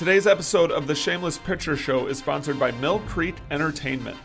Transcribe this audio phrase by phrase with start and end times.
[0.00, 4.16] Today's episode of the Shameless Picture Show is sponsored by Mill Creek Entertainment.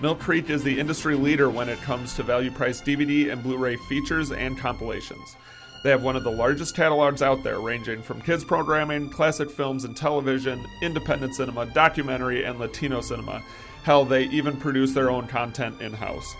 [0.00, 3.58] Mill Creek is the industry leader when it comes to value priced DVD and Blu
[3.58, 5.36] ray features and compilations.
[5.84, 9.84] They have one of the largest catalogs out there, ranging from kids programming, classic films
[9.84, 13.42] and television, independent cinema, documentary, and Latino cinema.
[13.82, 16.34] Hell, they even produce their own content in house.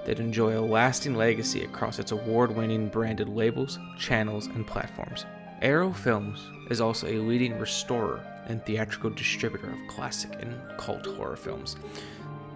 [0.06, 5.26] that enjoy a lasting legacy across its award winning branded labels, channels, and platforms.
[5.62, 11.36] Arrow Films is also a leading restorer and theatrical distributor of classic and cult horror
[11.36, 11.76] films,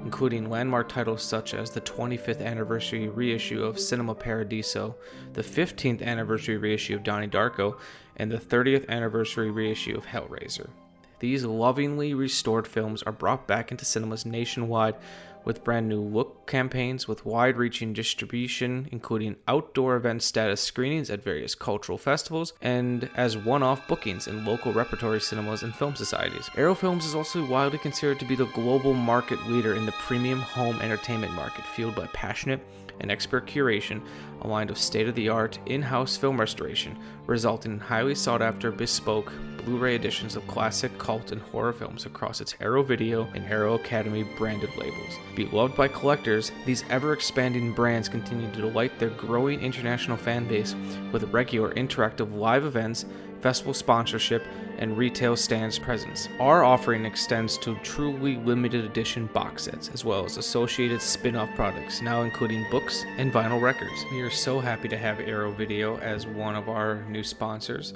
[0.04, 4.96] including landmark titles such as the 25th anniversary reissue of Cinema Paradiso,
[5.32, 7.78] the 15th anniversary reissue of Donnie Darko,
[8.16, 10.68] and the 30th anniversary reissue of Hellraiser.
[11.20, 14.96] These lovingly restored films are brought back into cinemas nationwide
[15.44, 21.22] with brand new look campaigns with wide reaching distribution, including outdoor event status screenings at
[21.22, 26.50] various cultural festivals, and as one off bookings in local repertory cinemas and film societies.
[26.56, 30.40] Arrow Films is also widely considered to be the global market leader in the premium
[30.40, 32.60] home entertainment market, fueled by passionate
[33.00, 34.00] and expert curation
[34.42, 38.70] aligned with state of the art in house film restoration, resulting in highly sought after
[38.70, 39.32] bespoke
[39.64, 43.74] Blu ray editions of classic, cult, and horror films across its Arrow Video and Arrow
[43.74, 45.14] Academy branded labels.
[45.36, 50.74] Beloved by collectors, these ever expanding brands continue to delight their growing international fan base
[51.12, 53.06] with regular interactive live events
[53.42, 54.42] festival sponsorship,
[54.78, 56.28] and retail stands presence.
[56.40, 61.50] Our offering extends to truly limited edition box sets, as well as associated spin off
[61.54, 64.04] products, now including books and vinyl records.
[64.12, 67.94] We are so happy to have Arrow Video as one of our new sponsors.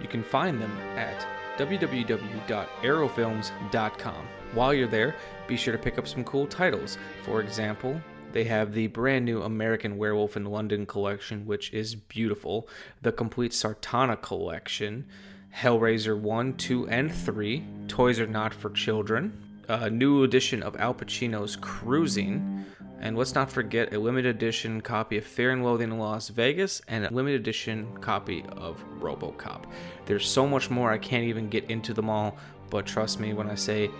[0.00, 1.26] You can find them at
[1.58, 4.28] www.arrowfilms.com.
[4.54, 5.14] While you're there,
[5.46, 6.98] be sure to pick up some cool titles.
[7.24, 7.98] For example,
[8.32, 12.68] they have the brand new American Werewolf in London collection, which is beautiful.
[13.02, 15.06] The complete Sartana collection,
[15.54, 20.94] Hellraiser 1, 2, and 3, Toys Are Not for Children, a new edition of Al
[20.94, 22.64] Pacino's Cruising,
[23.00, 26.80] and let's not forget a limited edition copy of Fear and Loathing in Las Vegas
[26.88, 29.64] and a limited edition copy of Robocop.
[30.06, 32.36] There's so much more, I can't even get into them all,
[32.70, 33.90] but trust me when I say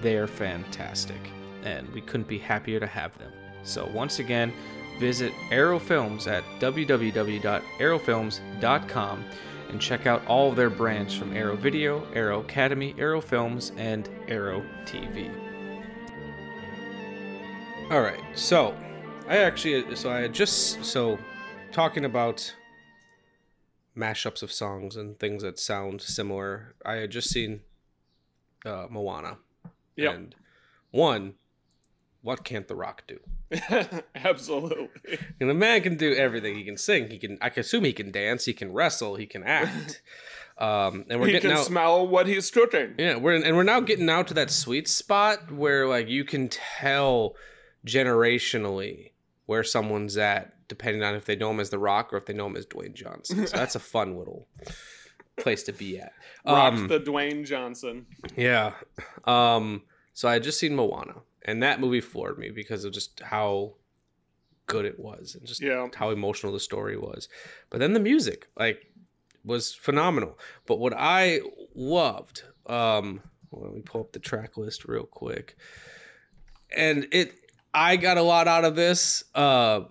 [0.00, 1.30] they're fantastic,
[1.64, 3.32] and we couldn't be happier to have them.
[3.62, 4.52] So, once again,
[4.98, 9.24] visit Arrow Films at www.arrowfilms.com
[9.70, 14.08] and check out all of their brands from Arrow Video, Arrow Academy, Arrow Films, and
[14.28, 15.30] Arrow TV.
[17.90, 18.76] All right, so
[19.28, 21.18] I actually, so I just, so
[21.72, 22.54] talking about
[23.96, 27.60] mashups of songs and things that sound similar, I had just seen
[28.64, 29.38] uh, Moana.
[29.96, 30.14] Yep.
[30.14, 30.34] And
[30.90, 31.34] one,
[32.22, 33.18] what can't The Rock do?
[34.14, 34.88] Absolutely.
[35.40, 36.56] And the man can do everything.
[36.56, 37.08] He can sing.
[37.10, 37.38] He can.
[37.40, 38.44] I can assume he can dance.
[38.44, 39.16] He can wrestle.
[39.16, 40.02] He can act.
[40.58, 41.64] Um, and we're he getting can out.
[41.64, 42.94] smell what he's cooking.
[42.98, 46.50] yeah, we're and we're now getting out to that sweet spot where like you can
[46.50, 47.34] tell
[47.86, 49.12] generationally
[49.46, 52.34] where someone's at, depending on if they know him as The Rock or if they
[52.34, 53.46] know him as Dwayne Johnson.
[53.46, 54.46] So that's a fun little
[55.38, 56.12] place to be at.
[56.46, 58.06] Rock Um, the Dwayne Johnson.
[58.36, 58.74] Yeah.
[59.24, 59.82] Um,
[60.12, 63.74] so I had just seen Moana, and that movie floored me because of just how
[64.66, 65.88] good it was and just Yeah.
[65.94, 67.28] how emotional the story was.
[67.70, 68.86] But then the music, like,
[69.44, 70.38] was phenomenal.
[70.66, 71.40] But what I
[71.74, 75.56] loved, um, well, let me pull up the track list real quick.
[76.74, 77.34] And it
[77.74, 79.24] I got a lot out of this.
[79.34, 79.82] Uh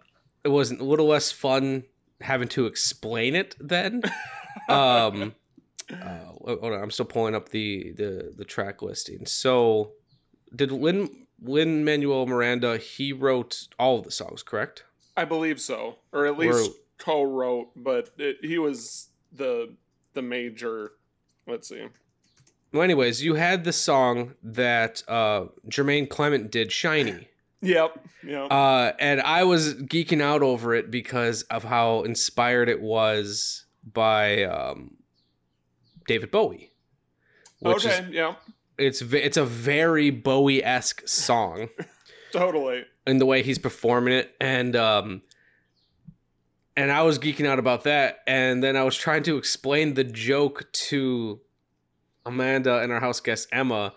[0.43, 1.83] it was a little less fun
[2.21, 4.01] having to explain it then.
[4.69, 5.33] um,
[5.91, 9.25] uh, hold on, I'm still pulling up the the the track listing.
[9.25, 9.93] So,
[10.55, 11.09] did Lin
[11.41, 14.83] Lin Manuel Miranda he wrote all of the songs, correct?
[15.15, 19.73] I believe so, or at least co-wrote, but it, he was the
[20.13, 20.93] the major.
[21.47, 21.87] Let's see.
[22.71, 27.27] Well, anyways, you had the song that uh, Jemaine Clement did, "Shiny."
[27.61, 28.07] Yep.
[28.23, 28.51] Yep.
[28.53, 34.43] Uh, and I was geeking out over it because of how inspired it was by
[34.43, 34.95] um,
[36.07, 36.71] David Bowie.
[37.65, 37.99] okay.
[37.99, 38.35] Is, yeah.
[38.79, 41.69] It's it's a very Bowie esque song.
[42.31, 42.85] totally.
[43.05, 45.21] In the way he's performing it, and um,
[46.75, 50.03] and I was geeking out about that, and then I was trying to explain the
[50.03, 51.41] joke to
[52.25, 53.93] Amanda and our house guest Emma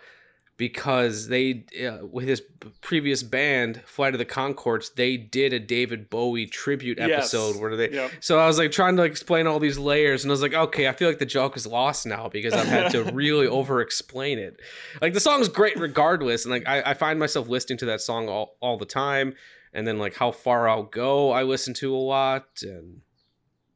[0.63, 2.41] because they uh, with his
[2.83, 7.57] previous band flight of the conchords they did a david bowie tribute episode yes.
[7.57, 8.13] where they yep.
[8.21, 10.87] so i was like trying to explain all these layers and i was like okay
[10.87, 14.39] i feel like the joke is lost now because i've had to really over explain
[14.39, 14.61] it
[15.01, 18.29] like the song's great regardless and like I, I find myself listening to that song
[18.29, 19.35] all, all the time
[19.73, 23.01] and then like how far i'll go i listen to a lot and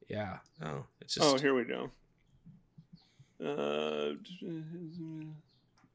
[0.08, 1.90] yeah no it's just oh here we go
[3.44, 4.12] uh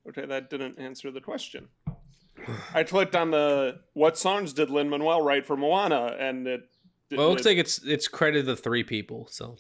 [0.08, 1.68] Okay, that didn't answer the question.
[2.74, 6.70] I clicked on the what songs did Lin Manuel write for Moana, and it.
[7.12, 9.28] Well, it looks it, like it's it's credited to three people.
[9.30, 9.58] So.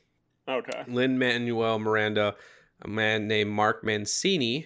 [0.47, 0.83] Okay.
[0.87, 2.35] Lin Manuel Miranda,
[2.81, 4.65] a man named Mark Mancina.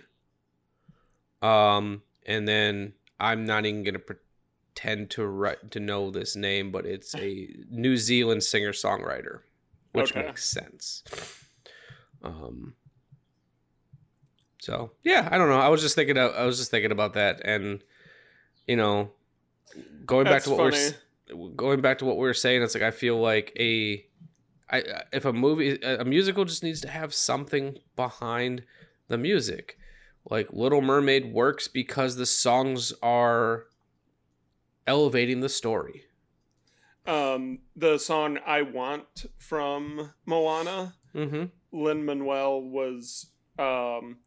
[1.41, 6.85] Um, and then I'm not even gonna pretend to write to know this name, but
[6.85, 9.41] it's a New Zealand singer songwriter,
[9.91, 10.27] which okay.
[10.27, 11.03] makes sense.
[12.23, 12.75] Um,
[14.65, 15.59] so yeah, I don't know.
[15.59, 16.17] I was just thinking.
[16.17, 17.83] Of, I was just thinking about that, and
[18.67, 19.11] you know,
[20.07, 20.95] going That's back to what funny.
[21.39, 22.63] we're going back to what we were saying.
[22.63, 24.03] It's like I feel like a,
[24.71, 24.81] I
[25.13, 28.63] if a movie a musical just needs to have something behind
[29.07, 29.77] the music.
[30.27, 33.65] Like Little Mermaid works because the songs are
[34.87, 36.05] elevating the story.
[37.05, 41.43] Um, the song "I Want" from Moana, mm-hmm.
[41.71, 43.27] Lin Manuel was
[43.59, 44.17] um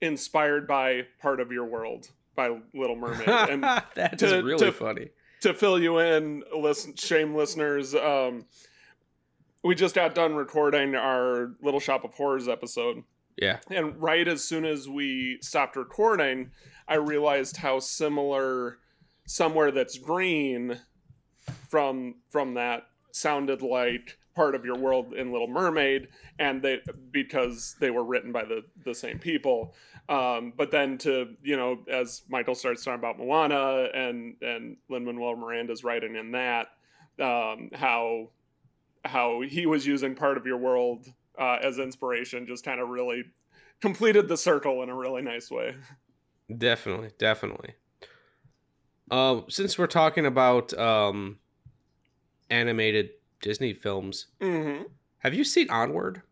[0.00, 3.28] inspired by Part of Your World by Little Mermaid.
[3.28, 5.10] And that to, is really to, funny.
[5.42, 8.46] To fill you in, listen, shame listeners, um,
[9.62, 13.04] we just got done recording our Little Shop of Horrors episode.
[13.36, 13.58] Yeah.
[13.70, 16.50] And right as soon as we stopped recording,
[16.88, 18.78] I realized how similar
[19.26, 20.80] somewhere that's green
[21.68, 22.82] from from that
[23.12, 26.08] sounded like part of your world in Little Mermaid,
[26.38, 29.74] and they because they were written by the the same people.
[30.08, 35.04] Um, but then to you know, as Michael starts talking about Moana and and Lin
[35.04, 36.68] Manuel Miranda's writing in that,
[37.20, 38.30] um, how
[39.04, 41.06] how he was using part of your world
[41.38, 43.24] uh, as inspiration, just kind of really
[43.82, 45.74] completed the circle in a really nice way.
[46.56, 47.74] Definitely, definitely.
[49.10, 51.40] Uh, since we're talking about um,
[52.48, 53.10] animated
[53.40, 54.26] Disney films.
[54.40, 54.84] Mm-hmm.
[55.18, 56.22] Have you seen Onward?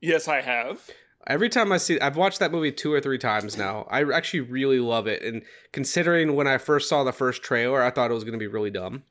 [0.00, 0.88] Yes, I have.
[1.26, 3.86] Every time I see, I've watched that movie two or three times now.
[3.90, 5.42] I actually really love it, and
[5.72, 8.46] considering when I first saw the first trailer, I thought it was going to be
[8.46, 9.02] really dumb.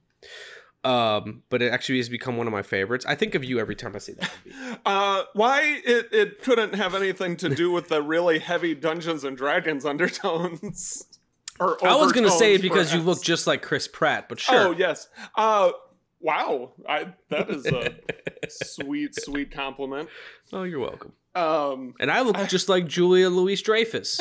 [0.83, 3.05] Um, but it actually has become one of my favorites.
[3.05, 4.57] I think of you every time I see that movie.
[4.85, 9.35] Uh, why it, it couldn't have anything to do with the really heavy Dungeons and
[9.35, 11.05] Dragons undertones.
[11.59, 12.93] or I was going to say it because perhaps.
[12.93, 14.67] you look just like Chris Pratt, but sure.
[14.69, 15.09] Oh yes.
[15.35, 15.71] Uh,
[16.21, 17.95] Wow, I that is a
[18.49, 20.09] sweet, sweet compliment.
[20.51, 21.13] Oh, you're welcome.
[21.33, 24.19] Um, and I look I, just like Julia Louis Dreyfus.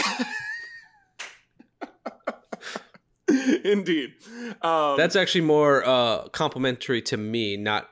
[3.64, 4.14] Indeed.
[4.62, 7.88] Um, That's actually more uh, complimentary to me, not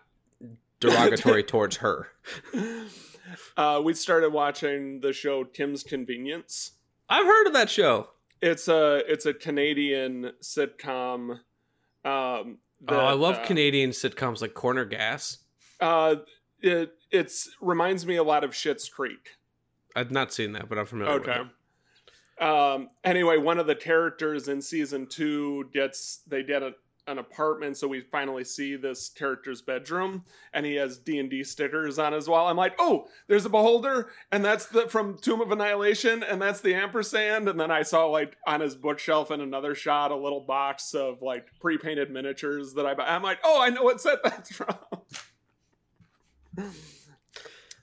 [0.81, 2.09] derogatory towards her.
[3.57, 6.73] Uh, we started watching the show Kim's Convenience.
[7.09, 8.09] I've heard of that show.
[8.41, 11.41] It's a it's a Canadian sitcom
[12.05, 15.39] um, that, oh, I love uh, Canadian sitcoms like Corner Gas.
[15.81, 16.17] Uh,
[16.61, 19.31] it it's reminds me a lot of Schitt's Creek.
[19.95, 21.39] I've not seen that, but I'm familiar okay.
[21.39, 21.53] with it.
[22.43, 22.91] Um.
[23.03, 26.75] Anyway, one of the characters in season two gets they get a
[27.07, 32.13] an apartment so we finally see this character's bedroom and he has d&d stickers on
[32.13, 36.23] his wall i'm like oh there's a beholder and that's the from tomb of annihilation
[36.23, 40.11] and that's the ampersand and then i saw like on his bookshelf in another shot
[40.11, 43.83] a little box of like pre-painted miniatures that i buy i'm like oh i know
[43.83, 44.75] what set that's from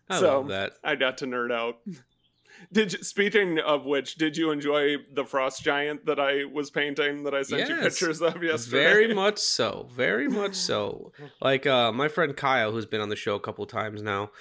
[0.09, 0.73] I so love that.
[0.83, 1.79] I got to nerd out.
[2.71, 7.23] Did you, speaking of which, did you enjoy the frost giant that I was painting
[7.23, 8.83] that I sent you pictures of yesterday?
[8.83, 9.87] Very much so.
[9.91, 11.11] Very much so.
[11.41, 14.31] Like uh my friend Kyle, who's been on the show a couple times now,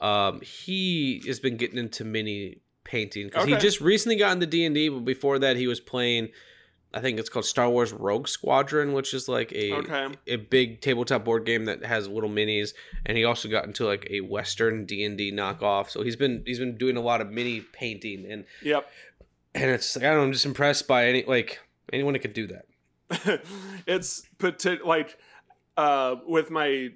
[0.00, 4.64] um, he has been getting into mini painting because he just recently got into D
[4.64, 6.28] and D, but before that he was playing.
[6.94, 10.08] I think it's called Star Wars Rogue Squadron, which is like a Okay.
[10.26, 12.74] a big tabletop board game that has little minis,
[13.06, 15.88] and he also got into like a Western D and D knockoff.
[15.90, 18.88] So he's been he's been doing a lot of mini painting, and Yep.
[19.54, 21.60] and it's like, I don't know, I'm just impressed by any like
[21.92, 22.66] anyone that could do that.
[23.86, 25.18] it's pati- like
[25.76, 26.88] uh, with my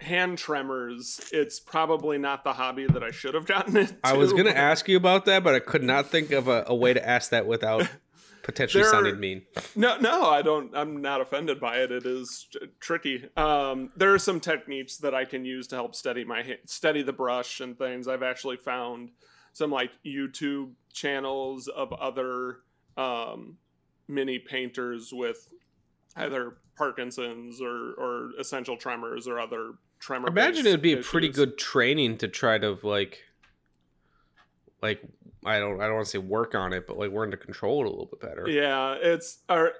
[0.00, 1.20] hand tremors.
[1.32, 3.96] It's probably not the hobby that I should have gotten into.
[4.04, 6.74] I was gonna ask you about that, but I could not think of a, a
[6.74, 7.88] way to ask that without
[8.48, 9.42] potentially There- sounding mean.
[9.76, 10.74] No, no, I don't.
[10.74, 11.92] I'm not offended by it.
[11.92, 13.28] It is tr- tricky.
[13.36, 17.12] Um, there are some techniques that I can use to help steady my steady the
[17.12, 18.08] brush and things.
[18.08, 19.10] I've actually found
[19.52, 22.60] some like YouTube channels of other
[22.96, 23.58] um,
[24.08, 25.50] mini painters with
[26.16, 30.28] either Parkinson's or or essential tremors or other tremor.
[30.28, 33.18] I imagine it would be a pretty good training to try to like,
[34.80, 35.02] like
[35.44, 37.82] I don't I don't want to say work on it, but like learn to control
[37.82, 38.48] it a little bit better.
[38.48, 39.72] Yeah, it's or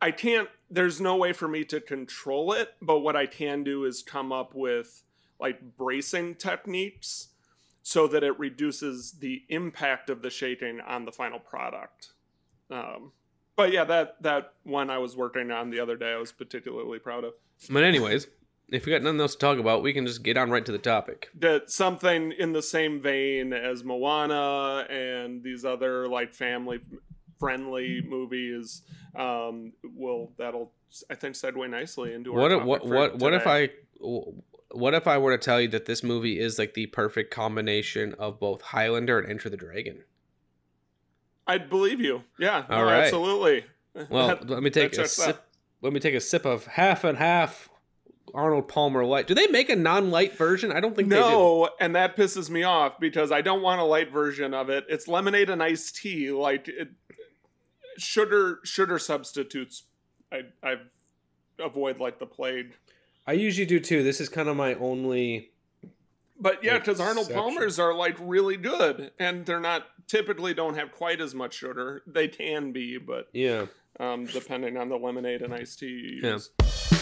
[0.00, 3.84] I can't there's no way for me to control it, but what I can do
[3.84, 5.02] is come up with
[5.38, 7.28] like bracing techniques
[7.82, 12.12] so that it reduces the impact of the shaking on the final product.
[12.70, 13.12] Um
[13.54, 16.98] but yeah, that that one I was working on the other day I was particularly
[16.98, 17.34] proud of.
[17.70, 18.26] But anyways,
[18.68, 20.72] if we got nothing else to talk about, we can just get on right to
[20.72, 21.28] the topic.
[21.38, 26.80] That something in the same vein as Moana and these other like family
[27.38, 28.80] friendly movies
[29.14, 30.72] um will that'll
[31.10, 33.46] I think segue nicely into our What if, what what what if.
[33.46, 33.68] I
[34.72, 38.14] what if I were to tell you that this movie is like the perfect combination
[38.14, 40.04] of both Highlander and Enter the Dragon?
[41.46, 42.24] I'd believe you.
[42.38, 43.04] Yeah, All no, right.
[43.04, 43.64] absolutely.
[44.10, 45.42] Well, That- let me take a sip.
[45.82, 47.68] Let me take a sip of half and half
[48.34, 49.26] Arnold Palmer Light.
[49.26, 50.72] Do they make a non-light version?
[50.72, 51.22] I don't think they do.
[51.22, 54.84] No, and that pisses me off because I don't want a light version of it.
[54.88, 56.30] It's lemonade and iced tea.
[56.30, 56.90] Like it,
[57.98, 59.84] sugar, sugar substitutes.
[60.32, 60.76] I I
[61.58, 62.74] avoid like the plague.
[63.26, 64.02] I usually do too.
[64.02, 65.50] This is kind of my only.
[66.38, 70.92] But yeah, because Arnold Palmer's are like really good, and they're not typically don't have
[70.92, 72.02] quite as much sugar.
[72.06, 73.66] They can be, but Yeah.
[73.98, 75.86] um, depending on the lemonade and iced tea
[76.22, 76.50] you use.
[76.60, 76.95] Warning!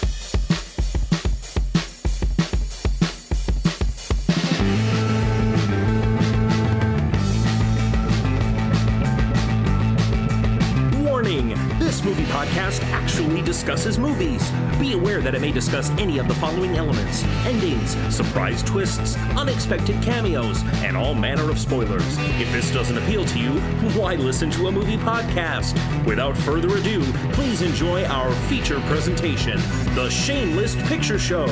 [12.44, 14.50] Podcast actually discusses movies.
[14.78, 20.00] Be aware that it may discuss any of the following elements endings, surprise twists, unexpected
[20.02, 22.18] cameos, and all manner of spoilers.
[22.38, 23.60] If this doesn't appeal to you,
[23.98, 25.74] why listen to a movie podcast?
[26.04, 29.58] Without further ado, please enjoy our feature presentation
[29.94, 31.46] The Shameless Picture Show.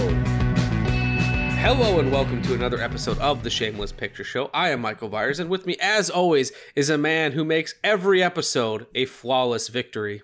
[1.65, 4.51] Hello and welcome to another episode of the Shameless Picture Show.
[4.53, 8.23] I am Michael Byers, and with me, as always, is a man who makes every
[8.23, 10.23] episode a flawless victory.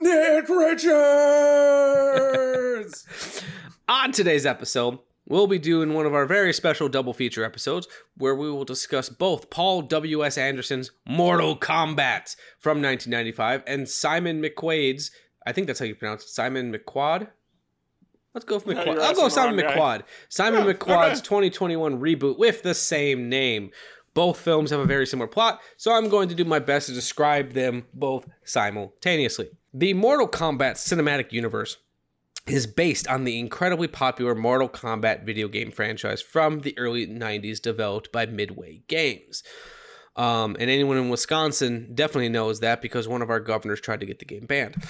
[0.00, 1.04] Nick Richards.
[3.88, 8.34] On today's episode, we'll be doing one of our very special double feature episodes where
[8.34, 10.38] we will discuss both Paul W.S.
[10.38, 15.10] Anderson's Mortal Kombat from 1995 and Simon McQuaid's,
[15.46, 17.28] I think that's how you pronounce it, Simon McQuad?
[18.34, 18.86] Let's go with No, McQuad.
[18.94, 19.62] you're I'll go Simon the.
[19.64, 20.02] McQuad.
[20.28, 21.28] Simon Yeah, McQuad's okay.
[21.48, 23.70] 2021 reboot with the same name.
[24.14, 26.92] Both films have a very similar plot, so I'm going to do my best to
[26.92, 29.48] describe them both simultaneously.
[29.78, 31.76] The Mortal Kombat cinematic universe
[32.48, 37.62] is based on the incredibly popular Mortal Kombat video game franchise from the early 90s
[37.62, 39.44] developed by Midway Games.
[40.16, 44.06] Um, and anyone in Wisconsin definitely knows that because one of our governors tried to
[44.06, 44.82] get the game banned.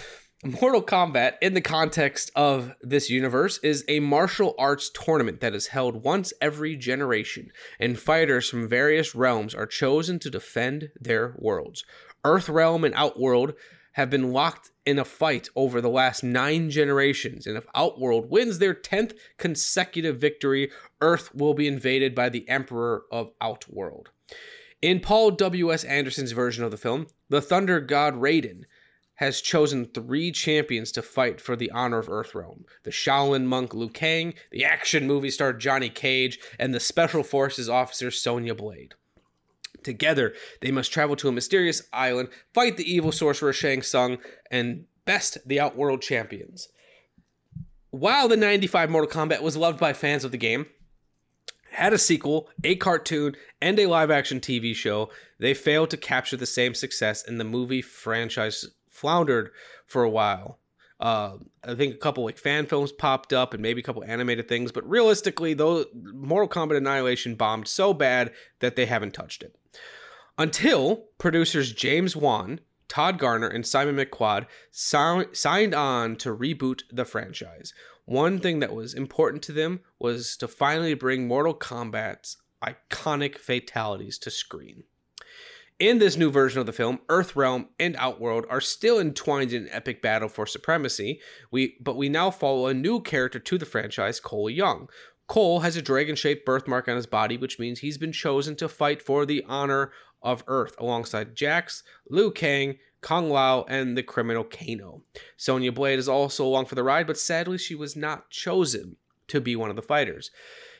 [0.42, 5.66] Mortal Kombat, in the context of this universe, is a martial arts tournament that is
[5.66, 11.84] held once every generation, and fighters from various realms are chosen to defend their worlds.
[12.24, 13.52] Earthrealm and Outworld
[13.98, 18.58] have been locked in a fight over the last nine generations, and if Outworld wins
[18.58, 20.70] their 10th consecutive victory,
[21.02, 24.08] Earth will be invaded by the Emperor of Outworld.
[24.80, 25.84] In Paul W.S.
[25.84, 28.62] Anderson's version of the film, the Thunder God Raiden
[29.16, 33.90] has chosen three champions to fight for the honor of Earthrealm the Shaolin monk Liu
[33.90, 38.94] Kang, the action movie star Johnny Cage, and the Special Forces officer Sonya Blade.
[39.88, 44.18] Together, they must travel to a mysterious island, fight the evil sorcerer Shang Tsung,
[44.50, 46.68] and best the Outworld champions.
[47.88, 50.66] While the 95 Mortal Kombat was loved by fans of the game,
[51.70, 56.36] had a sequel, a cartoon, and a live action TV show, they failed to capture
[56.36, 59.50] the same success, and the movie franchise floundered
[59.86, 60.58] for a while.
[61.00, 64.48] Uh, I think a couple like fan films popped up and maybe a couple animated
[64.48, 69.57] things, but realistically, though, Mortal Kombat Annihilation bombed so bad that they haven't touched it.
[70.38, 77.04] Until producers James Wan, Todd Garner, and Simon McQuoid si- signed on to reboot the
[77.04, 77.74] franchise.
[78.04, 84.16] One thing that was important to them was to finally bring Mortal Kombat's iconic fatalities
[84.18, 84.84] to screen.
[85.78, 89.68] In this new version of the film, Earthrealm and Outworld are still entwined in an
[89.70, 91.20] epic battle for supremacy.
[91.50, 94.88] We but we now follow a new character to the franchise, Cole Young.
[95.28, 99.02] Cole has a dragon-shaped birthmark on his body, which means he's been chosen to fight
[99.02, 99.92] for the honor
[100.22, 105.02] of Earth alongside Jax, Liu Kang, Kung Lao, and the criminal Kano.
[105.36, 108.96] Sonya Blade is also along for the ride, but sadly she was not chosen
[109.28, 110.30] to be one of the fighters.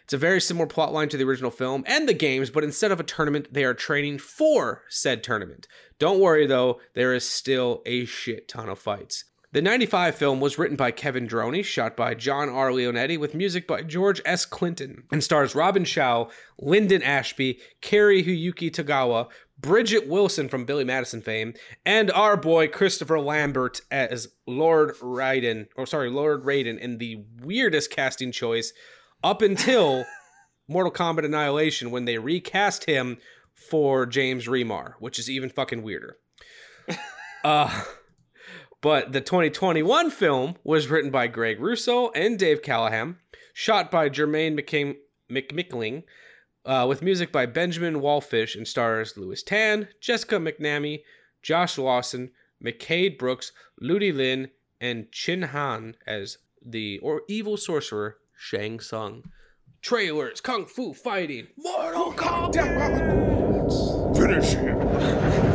[0.05, 2.99] It's a very similar plotline to the original film and the games, but instead of
[2.99, 5.69] a tournament, they are training for said tournament.
[5.99, 9.25] Don't worry though, there is still a shit ton of fights.
[9.51, 12.71] The 95 film was written by Kevin Droney, shot by John R.
[12.71, 14.45] Leonetti, with music by George S.
[14.45, 16.29] Clinton, and stars Robin Shou,
[16.59, 19.29] Linden Ashby, Cary Hiroyuki Tagawa,
[19.59, 21.55] Bridgette Wilson from Billy Madison fame,
[21.87, 27.91] and our boy Christopher Lambert as Lord Raiden, or sorry, Lord Raiden, in the weirdest
[27.91, 28.75] casting choice
[29.25, 30.05] up until
[30.69, 33.17] Mortal Kombat Annihilation when they recast him
[33.55, 36.19] for James Remar, which is even fucking weirder.
[37.45, 37.83] uh,
[38.81, 43.19] but the 2021 film was written by Greg Russo and Dave Callaham,
[43.53, 44.97] shot by Germain McCain,
[45.31, 46.05] McMickling,
[46.65, 51.03] uh, with music by Benjamin Wallfisch and stars Lewis Tan, Jessica McNamee,
[51.43, 52.31] Josh Lawson,
[52.65, 59.25] Mehcad Brooks, Ludi Lin, and Chin Han as the or evil sorcerer Shang Tsung.
[59.81, 64.17] Trailers, kung fu fighting, Mortal Kombat.
[64.17, 65.48] Finish him.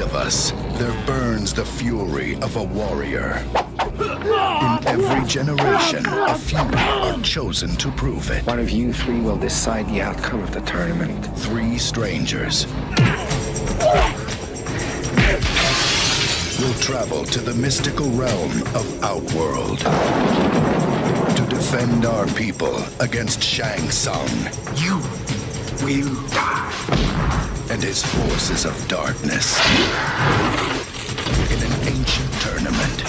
[0.00, 3.44] Of us, there burns the fury of a warrior.
[3.80, 8.46] In every generation, a few are chosen to prove it.
[8.46, 11.26] One of you three will decide the outcome of the tournament.
[11.38, 12.66] Three strangers
[16.58, 24.28] will travel to the mystical realm of Outworld to defend our people against Shang Tsung
[24.76, 25.00] You
[25.84, 27.59] will die.
[27.70, 29.58] And his forces of darkness.
[31.50, 33.00] In an ancient tournament,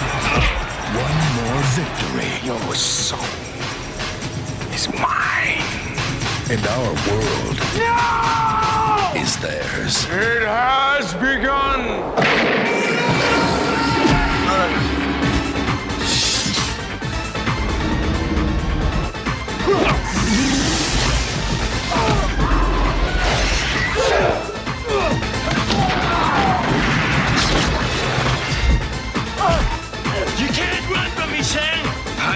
[0.96, 3.20] one more victory, Your soul
[4.72, 5.64] is mine.
[6.52, 7.58] and our world
[9.18, 10.06] is theirs.
[10.12, 13.21] It has begun!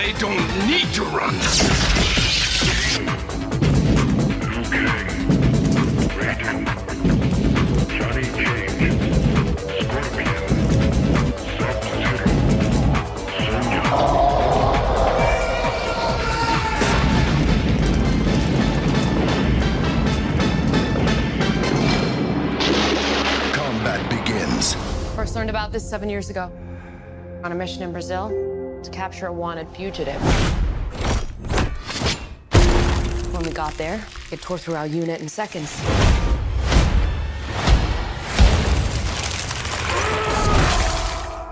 [0.07, 0.37] I don't
[0.67, 1.33] need to run.
[4.45, 5.09] Liu Kang,
[6.13, 6.59] Raiden,
[7.97, 8.93] Johnny Cage,
[9.81, 10.45] Scorpion,
[11.57, 12.29] Sub-Zero,
[13.39, 13.81] Sonya.
[23.53, 24.65] Combat begins.
[25.15, 26.51] First learned about this seven years ago.
[27.43, 28.54] On a mission in Brazil to
[28.95, 30.21] capture a wanted fugitive.
[33.33, 35.81] When we got there, it tore through our unit in seconds.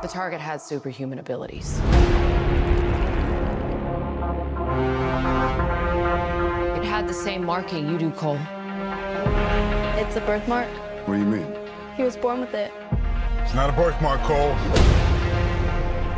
[0.01, 1.79] The target had superhuman abilities.
[6.77, 8.39] It had the same marking you do, Cole.
[9.97, 10.69] It's a birthmark.
[11.07, 11.53] What do you mean?
[11.97, 12.71] He was born with it.
[13.39, 14.55] It's not a birthmark, Cole.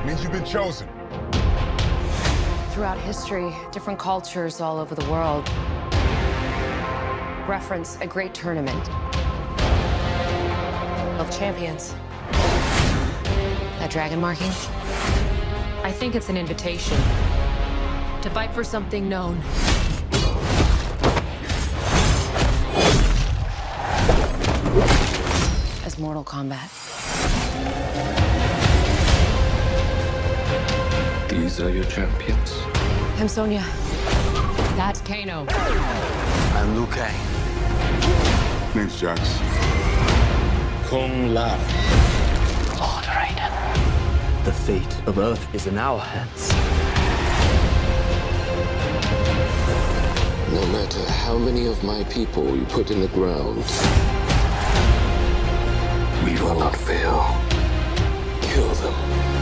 [0.02, 0.88] It means you've been chosen.
[2.76, 5.48] Throughout history, different cultures all over the world
[7.48, 8.90] reference a great tournament
[11.18, 11.96] of champions.
[13.80, 14.50] That dragon marking?
[15.86, 16.98] I think it's an invitation
[18.22, 19.38] to fight for something known.
[25.86, 28.25] As Mortal Kombat.
[31.36, 32.54] These are your champions.
[33.18, 33.62] I'm Sonya.
[34.78, 35.46] That's Kano.
[35.50, 37.14] I'm Liu Kang.
[38.74, 39.20] Name's Jax.
[40.88, 41.58] Kung Lao.
[42.80, 44.46] Lord Raiden.
[44.46, 46.54] The fate of Earth is in our hands.
[50.54, 53.66] No matter how many of my people you put in the ground,
[56.24, 57.36] we will not fail.
[58.42, 59.35] Kill them.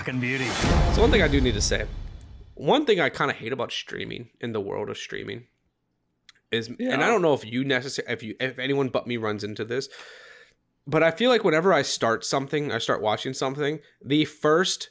[0.00, 0.46] Fucking beauty.
[0.94, 1.84] So one thing I do need to say,
[2.54, 5.44] one thing I kind of hate about streaming in the world of streaming
[6.50, 9.44] is, and I don't know if you necessarily, if you, if anyone but me runs
[9.44, 9.90] into this,
[10.86, 14.88] but I feel like whenever I start something, I start watching something, the first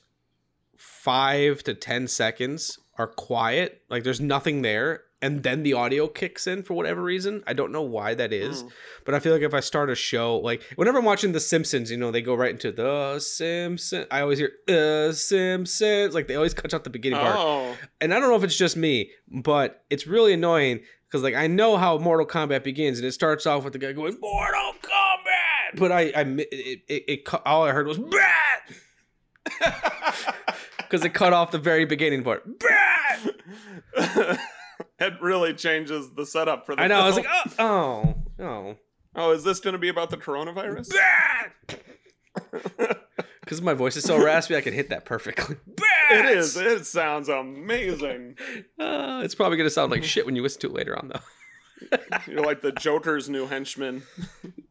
[0.77, 6.47] five to ten seconds are quiet, like there's nothing there, and then the audio kicks
[6.47, 7.43] in for whatever reason.
[7.45, 8.71] I don't know why that is, mm.
[9.05, 11.91] but I feel like if I start a show, like whenever I'm watching The Simpsons,
[11.91, 14.05] you know, they go right into The Simpsons.
[14.11, 17.35] I always hear The Simpsons, like they always cut out the beginning part.
[17.37, 17.75] Oh.
[17.99, 21.47] And I don't know if it's just me, but it's really annoying because like I
[21.47, 25.79] know how Mortal Kombat begins, and it starts off with the guy going Mortal Kombat,
[25.79, 28.63] but I I it, it, it all I heard was bat
[30.77, 32.43] because it cut off the very beginning part.
[32.59, 34.39] Bat.
[34.99, 36.99] it really changes the setup for the I know.
[36.99, 38.75] I was like, oh, oh, oh.
[39.15, 40.93] Oh, is this going to be about the coronavirus?
[43.41, 45.57] Because my voice is so raspy, I can hit that perfectly.
[46.11, 46.57] It is.
[46.57, 48.35] It sounds amazing.
[48.79, 51.97] Uh, it's probably gonna sound like shit when you listen to it later on, though.
[52.27, 54.01] You're like the Joker's new henchman.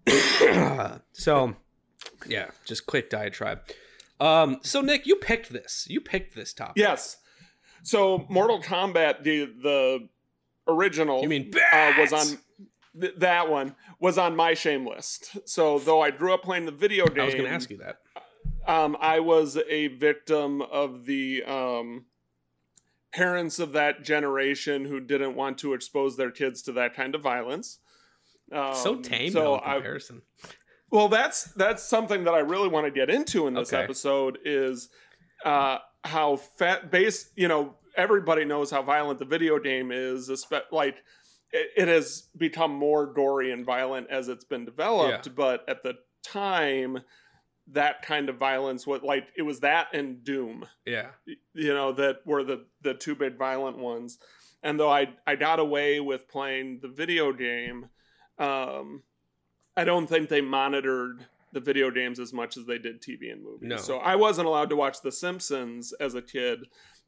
[1.13, 1.55] so,
[2.27, 3.61] yeah, just quick diatribe.
[4.19, 5.87] Um, so Nick, you picked this.
[5.89, 6.75] You picked this topic.
[6.77, 7.19] Yes.
[7.85, 10.09] So Mortal Kombat, the the
[10.69, 12.39] original, You mean uh, was on
[13.01, 15.37] th- that one was on my shame list.
[15.49, 17.99] So though I grew up playing the video game, I was gonna ask you that.
[18.67, 22.05] um, I was a victim of the um,
[23.13, 27.23] parents of that generation who didn't want to expose their kids to that kind of
[27.23, 27.79] violence.
[28.53, 30.23] Um, so tame, So though, in I, comparison.
[30.91, 33.83] well, that's that's something that I really want to get into in this Okay.
[33.83, 34.89] episode is
[35.45, 37.31] uh, how fat base.
[37.37, 40.31] You know, everybody knows how violent the video game is.
[40.73, 40.97] Like
[41.53, 45.33] it, it has become more gory and violent as it's been developed, Yeah.
[45.37, 46.99] but at the time,
[47.73, 51.09] that kind of violence was like it was that and Doom Yeah.
[51.53, 54.17] you know that were the the two big violent ones
[54.63, 57.91] and though i i got away with playing the video game
[58.39, 59.03] um
[59.77, 63.43] i don't think they monitored the video games as much as they did tv and
[63.45, 63.77] movies No.
[63.77, 66.61] so i wasn't allowed to watch the simpsons as a kid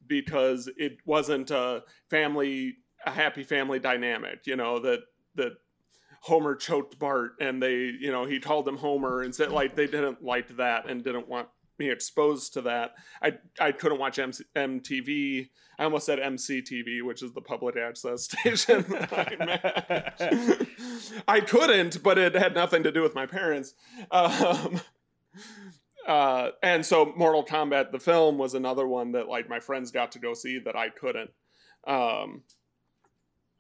[0.06, 5.00] because it wasn't a family a happy family dynamic you know that
[5.34, 5.52] that
[6.22, 9.86] Homer choked Bart and they, you know, he called him Homer and said like they
[9.86, 12.92] didn't like that and didn't want me exposed to that.
[13.22, 15.48] I I couldn't watch MC, MTV.
[15.78, 18.84] I almost said MCTV, which is the public access station.
[19.10, 20.66] I.
[21.26, 23.74] I couldn't, but it had nothing to do with my parents.
[24.10, 24.80] Um,
[26.10, 30.10] uh, and so Mortal Kombat, the film, was another one that like my friends got
[30.12, 31.30] to go see that I couldn't.
[31.86, 32.42] Um,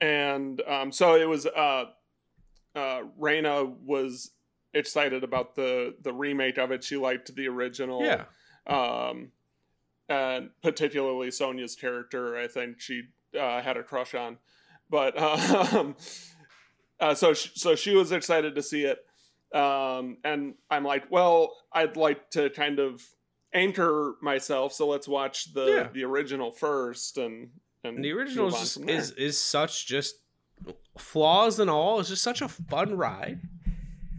[0.00, 1.46] and um, so it was.
[1.46, 1.84] Uh,
[2.74, 4.32] uh, Raina was
[4.74, 6.82] excited about the the remake of it.
[6.82, 8.04] She liked the original.
[8.04, 8.24] Yeah.
[8.66, 9.30] Um,
[10.08, 13.02] and particularly Sonya's character, I think she
[13.38, 14.38] uh, had a crush on.
[14.90, 15.16] But
[15.72, 15.94] um,
[16.98, 18.98] uh, so sh- so she was excited to see it,
[19.54, 23.02] um, and I'm like, well, I'd like to kind of
[23.52, 25.88] anchor myself, so let's watch the Yeah.
[25.92, 27.50] the original first, and
[27.82, 28.96] and And the original is on just, from there.
[28.96, 30.16] is is such just
[30.98, 32.00] flaws and all.
[32.00, 33.40] It's just such a fun ride.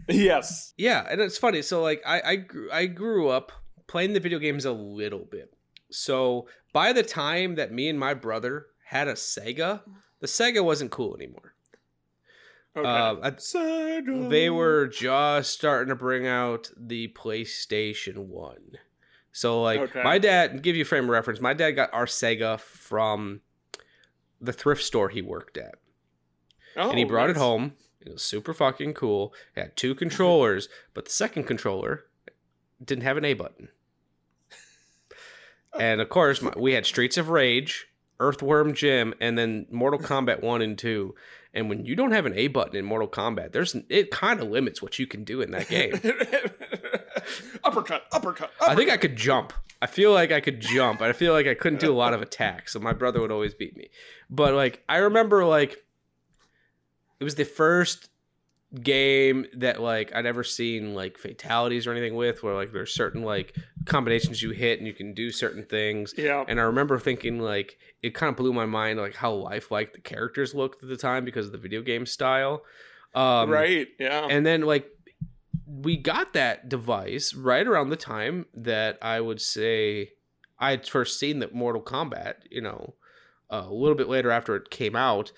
[0.08, 1.62] yes, Yeah, and it's funny.
[1.62, 3.52] So like I I grew, I grew up
[3.86, 5.54] playing the video games a little bit.
[5.90, 9.82] So by the time that me and my brother had a Sega,
[10.20, 11.54] the Sega wasn't cool anymore.
[12.76, 12.88] Okay.
[12.88, 18.78] Uh, I- they were just starting to bring out the PlayStation 1.
[19.32, 20.02] So like Okay.
[20.02, 23.40] my dad, give you a frame of reference, my dad got our Sega from
[24.40, 25.76] the thrift store he worked at.
[26.76, 27.74] and he Oh, brought it home.
[28.00, 29.32] It was super fucking cool.
[29.54, 32.06] It had two controllers, but the second controller
[32.84, 33.68] didn't have an A button.
[35.78, 37.86] and of course, my, we had Streets of Rage,
[38.20, 41.14] Earthworm Jim, and then Mortal Kombat 1 and 2.
[41.54, 44.48] And when you don't have an A button in Mortal Kombat, there's it kind of
[44.48, 45.92] limits what you can do in that game.
[45.94, 46.56] uppercut,
[47.64, 48.50] uppercut, uppercut.
[48.60, 49.52] I think I could jump.
[49.82, 51.02] I feel like I could jump.
[51.02, 53.52] I feel like I couldn't do a lot of attacks, so my brother would always
[53.52, 53.90] beat me.
[54.30, 55.84] But like I remember like
[57.20, 58.08] it was the first
[58.80, 63.22] game that like I'd ever seen like fatalities or anything with where like there's certain
[63.22, 63.54] like
[63.84, 66.14] combinations you hit and you can do certain things.
[66.16, 66.44] Yeah.
[66.48, 70.00] And I remember thinking like it kind of blew my mind like how lifelike the
[70.00, 72.62] characters looked at the time because of the video game style.
[73.14, 74.26] Um right, yeah.
[74.30, 74.88] And then like
[75.66, 80.12] we got that device right around the time that I would say
[80.58, 82.94] I had first seen that Mortal Kombat, you know,
[83.50, 85.32] uh, a little bit later after it came out.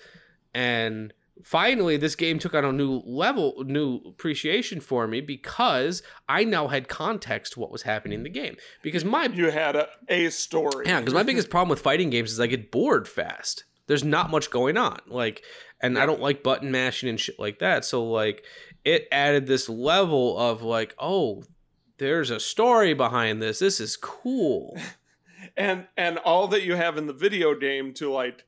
[0.53, 6.43] And finally, this game took on a new level, new appreciation for me because I
[6.43, 8.55] now had context to what was happening in the game.
[8.81, 10.85] Because my you had a, a story.
[10.87, 13.65] Yeah, because my biggest problem with fighting games is I get bored fast.
[13.87, 14.99] There's not much going on.
[15.07, 15.43] Like,
[15.81, 17.85] and I don't like button mashing and shit like that.
[17.85, 18.43] So like
[18.83, 21.43] it added this level of like, oh,
[21.97, 23.59] there's a story behind this.
[23.59, 24.77] This is cool.
[25.57, 28.45] and and all that you have in the video game to like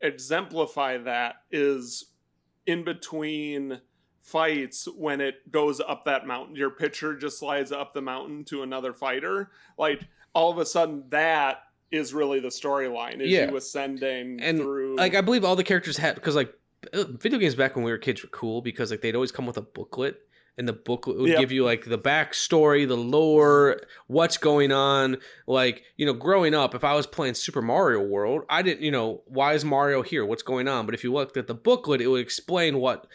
[0.00, 2.06] exemplify that is
[2.66, 3.80] in between
[4.20, 8.62] fights when it goes up that mountain your pitcher just slides up the mountain to
[8.62, 10.00] another fighter like
[10.34, 11.58] all of a sudden that
[11.92, 13.48] is really the storyline is Yeah.
[13.48, 16.52] you ascending and through like I believe all the characters had because like
[16.92, 19.56] video games back when we were kids were cool because like they'd always come with
[19.58, 20.25] a booklet
[20.58, 21.38] and the booklet would Yep.
[21.40, 25.18] give you like the backstory, the lore, what's going on.
[25.46, 28.90] Like you know, growing up, if I was playing Super Mario World, I didn't you
[28.90, 30.24] know why is Mario here?
[30.24, 30.86] What's going on?
[30.86, 33.06] But if you looked at the booklet, it would explain what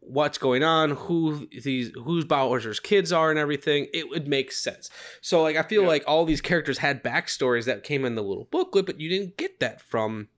[0.00, 3.86] what's going on, who these who's Bowser's kids are, and everything.
[3.94, 4.90] It would make sense.
[5.20, 8.48] So like I feel like all these characters had backstories that came in the little
[8.50, 10.28] booklet, but you didn't get that from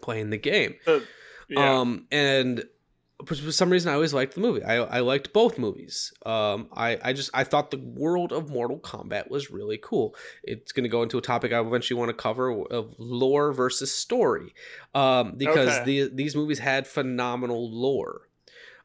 [0.00, 0.76] playing the game.
[0.86, 1.00] Uh,
[1.48, 1.78] yeah.
[1.80, 2.64] Um, and
[3.26, 4.62] for for some reason, I always liked the movie.
[4.62, 6.12] I, I liked both movies.
[6.24, 10.14] Um, I, I just I thought the world of Mortal Kombat was really cool.
[10.42, 13.92] It's going to go into a topic I eventually want to cover of lore versus
[13.92, 14.54] story,
[14.94, 15.84] um, because Okay.
[15.84, 18.28] the, these movies had phenomenal lore.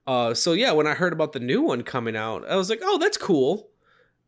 [0.07, 2.79] Uh, so yeah, when I heard about the new one coming out, I was like,
[2.83, 3.69] oh, that's cool.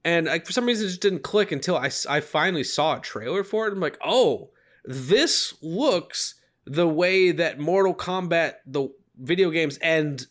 [0.04, 3.02] And I, for some reason, it just didn't click until I, I finally saw a
[3.02, 3.74] trailer for it.
[3.74, 4.50] I'm like, oh,
[4.84, 8.90] this looks the way that Mortal Kombat, the
[9.22, 10.26] video games, and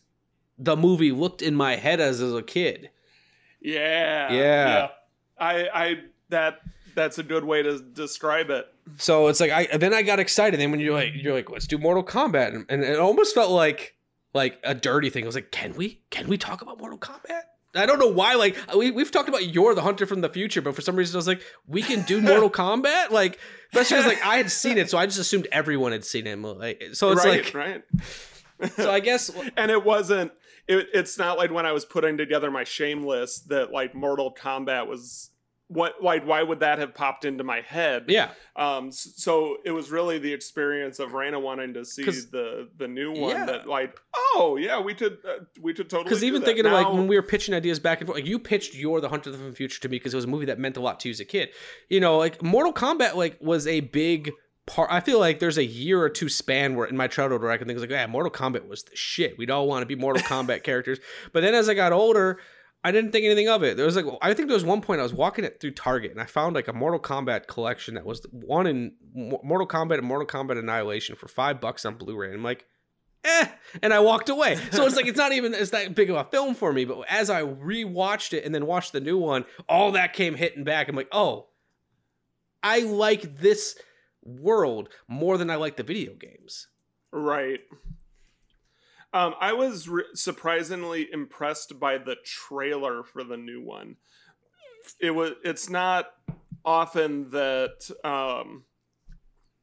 [0.59, 2.89] the movie looked in my head as, as a kid.
[3.61, 4.87] yeah Yeah.
[5.39, 5.95] i i
[6.29, 6.59] that
[6.93, 10.59] that's a good way to describe it So it's like I then I got excited.
[10.59, 13.51] Then when you're like you're like let's do Mortal Kombat, and, and it almost felt
[13.51, 13.95] like
[14.33, 15.23] like a dirty thing.
[15.23, 17.41] I was like, can we can we talk about Mortal Kombat?
[17.73, 18.35] I don't know why.
[18.35, 21.15] Like we we've talked about Yor the hunter from the future, but for some reason
[21.15, 23.11] I was like, we can do Mortal Kombat.
[23.11, 23.39] Like
[23.71, 26.37] especially because like I had seen it, so I just assumed everyone had seen it.
[26.37, 27.83] Like so it's right like right
[28.75, 30.31] so I guess and it wasn't
[30.67, 34.33] it, it's not like when i was putting together my shame list that like mortal
[34.33, 35.31] kombat was
[35.67, 38.31] what like why would that have popped into my head yeah.
[38.57, 43.13] um so it was really the experience of Raina wanting to see the the new
[43.13, 43.45] one Yeah.
[43.45, 43.97] that like
[44.35, 47.15] oh yeah we could uh, we could totally Because even thinking of like when we
[47.15, 49.79] were pitching ideas back and forth, like you pitched "Yor the Hunter from the Future"
[49.79, 51.25] to me because it was a movie that meant a lot to you as a
[51.25, 51.49] kid.
[51.87, 54.33] You know, like Mortal Kombat, like was a big
[54.71, 54.89] part.
[54.91, 57.57] I feel like there's a year or two span where in my childhood where I
[57.57, 59.37] can think like, yeah, Mortal Kombat was the shit.
[59.37, 60.99] We'd all want to be Mortal Kombat characters.
[61.33, 62.39] But then as I got older,
[62.83, 63.77] I didn't think anything of it.
[63.77, 66.11] There was like I think there was one point I was walking it through Target
[66.11, 70.07] and I found like a Mortal Kombat collection that was one in Mortal Kombat and
[70.07, 72.27] Mortal Kombat Annihilation for five bucks on Blu-ray.
[72.27, 72.65] And I'm like,
[73.25, 73.47] eh,
[73.83, 74.57] and I walked away.
[74.71, 76.85] So it's like it's not even it's that big of a film for me.
[76.85, 80.63] But as I rewatched it and then watched the new one, all that came hitting
[80.63, 80.87] back.
[80.87, 81.47] I'm like, oh,
[82.63, 83.77] I like this
[84.23, 86.67] world more than I like the video games.
[87.11, 87.61] Right.
[89.13, 93.97] Um, I was re- surprisingly impressed by the trailer for the new one.
[94.99, 95.33] It was.
[95.43, 96.11] It's not
[96.63, 98.63] often that um,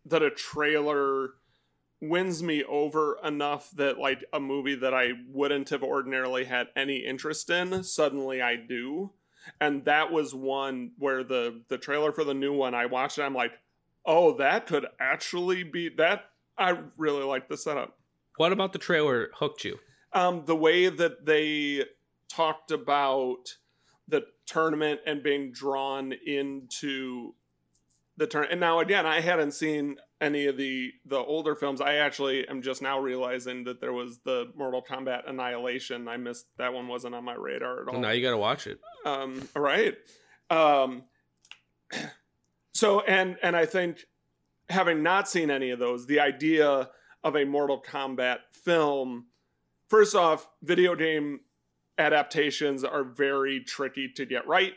[0.05, 1.31] that a trailer
[2.01, 6.99] wins me over enough that like a movie that I wouldn't have ordinarily had any
[6.99, 9.13] interest in suddenly I do.
[9.61, 13.25] And that was one where the the trailer for the new one I watched and
[13.25, 13.53] I'm like,
[14.09, 16.25] oh, that could actually be that.
[16.57, 17.97] I really like the setup.
[18.39, 19.79] What about the trailer hooked you?
[20.13, 21.85] Um, the way that they
[22.29, 23.57] talked about
[24.09, 27.35] the tournament and being drawn into
[28.17, 28.47] the turn.
[28.51, 31.81] And now again, I hadn't seen any of the the older films.
[31.81, 36.09] I actually am just now realizing that there was the Mortal Kombat Annihilation.
[36.09, 36.89] I missed that one.
[36.89, 37.95] wasn't on my radar at all.
[37.95, 38.81] Well, now you got to watch it.
[39.05, 39.95] Um, all right.
[40.51, 41.05] Um,
[42.79, 44.05] So and and I think
[44.69, 46.89] having not seen any of those, the idea
[47.25, 49.27] of a Mortal Kombat film,
[49.89, 51.41] first off, video game
[51.99, 54.75] adaptations are very tricky to get right.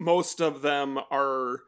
[0.00, 1.60] Most of them are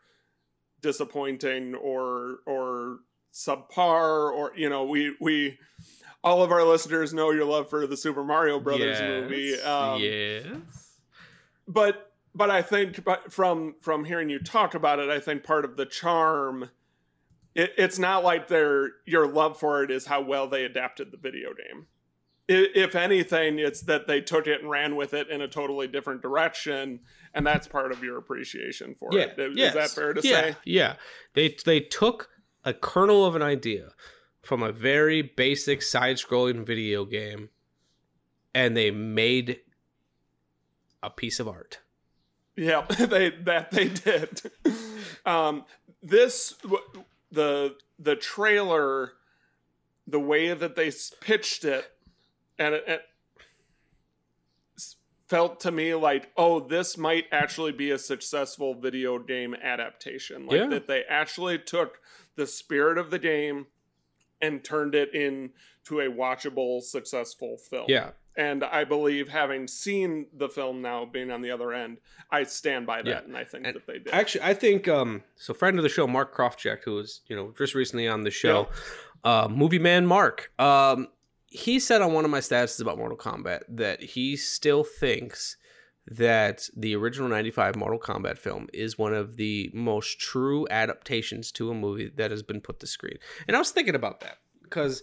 [0.81, 2.99] disappointing or or
[3.33, 5.57] subpar or you know we we
[6.25, 9.61] all of our listeners know your love for the Super Mario Brothers Yes, movie.
[9.61, 10.99] Um, yes.
[11.69, 15.65] but but I think but from from hearing you talk about it, I think part
[15.65, 16.71] of the charm
[17.55, 21.17] it, it's not like their your love for it is how well they adapted the
[21.19, 21.87] video game.
[22.51, 26.23] If anything, it's that they took it and ran with it in a totally different
[26.23, 27.01] direction,
[27.35, 29.39] and that's part of your appreciation for Yeah, it.
[29.39, 29.75] Is yes.
[29.75, 30.57] that fair to yeah, say?
[30.65, 30.95] Yeah,
[31.35, 32.31] they they took
[32.65, 33.91] a kernel of an idea
[34.41, 37.51] from a very basic side-scrolling video game,
[38.55, 39.61] and they made
[41.03, 41.81] a piece of art.
[42.59, 44.43] Yeah, they that they did.
[45.25, 45.65] Um,
[46.03, 46.55] this
[47.31, 49.13] the the trailer,
[50.07, 50.91] the way that they
[51.21, 51.91] pitched it,
[52.59, 53.03] and it, it
[55.29, 60.47] felt to me like, oh, this might actually be a successful video game adaptation.
[60.47, 60.67] Like Yeah.
[60.69, 62.01] that they actually took
[62.37, 63.67] the spirit of the game
[64.41, 67.87] and turned it into a watchable, successful film.
[67.89, 68.13] Yeah.
[68.39, 71.99] And I believe, having seen the film now, being on the other end,
[72.31, 73.19] I stand by that, Yeah.
[73.25, 74.15] and I think that they did.
[74.15, 75.53] Actually, I think um, so.
[75.53, 78.69] Friend of the show, Mark Krofchek, who was you know just recently on the show,
[79.25, 80.53] uh, movie man Mark.
[80.59, 81.09] Um,
[81.47, 85.57] he said on one of my statuses about Mortal Kombat that he still thinks
[86.07, 91.71] that the original 95 Mortal Kombat film is one of the most true adaptations to
[91.71, 93.19] a movie that has been put to screen.
[93.47, 95.03] And I was thinking about that because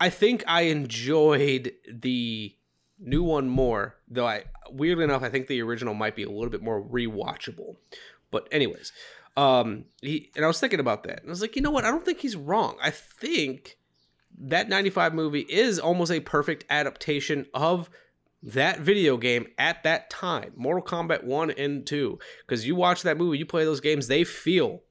[0.00, 2.54] I think I enjoyed the
[2.98, 6.50] new one more, though I weirdly enough I think the original might be a little
[6.50, 7.76] bit more rewatchable.
[8.30, 8.92] But anyways,
[9.36, 11.20] um he and I was thinking about that.
[11.20, 11.84] And I was like, "You know what?
[11.84, 12.76] I don't think he's wrong.
[12.82, 13.78] I think
[14.40, 17.90] that 95 movie is almost a perfect adaptation of
[18.42, 23.16] that video game at that time mortal kombat 1 and 2 because you watch that
[23.16, 24.82] movie you play those games they feel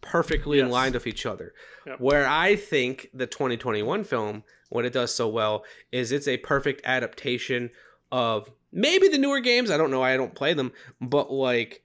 [0.00, 1.52] perfectly in line with each other.
[1.86, 2.00] Yep.
[2.00, 6.82] where i think the 2021 film what it does so well is it's a perfect
[6.84, 7.70] adaptation
[8.12, 9.70] of maybe the newer games.
[9.70, 11.82] I don't know i don't play them but like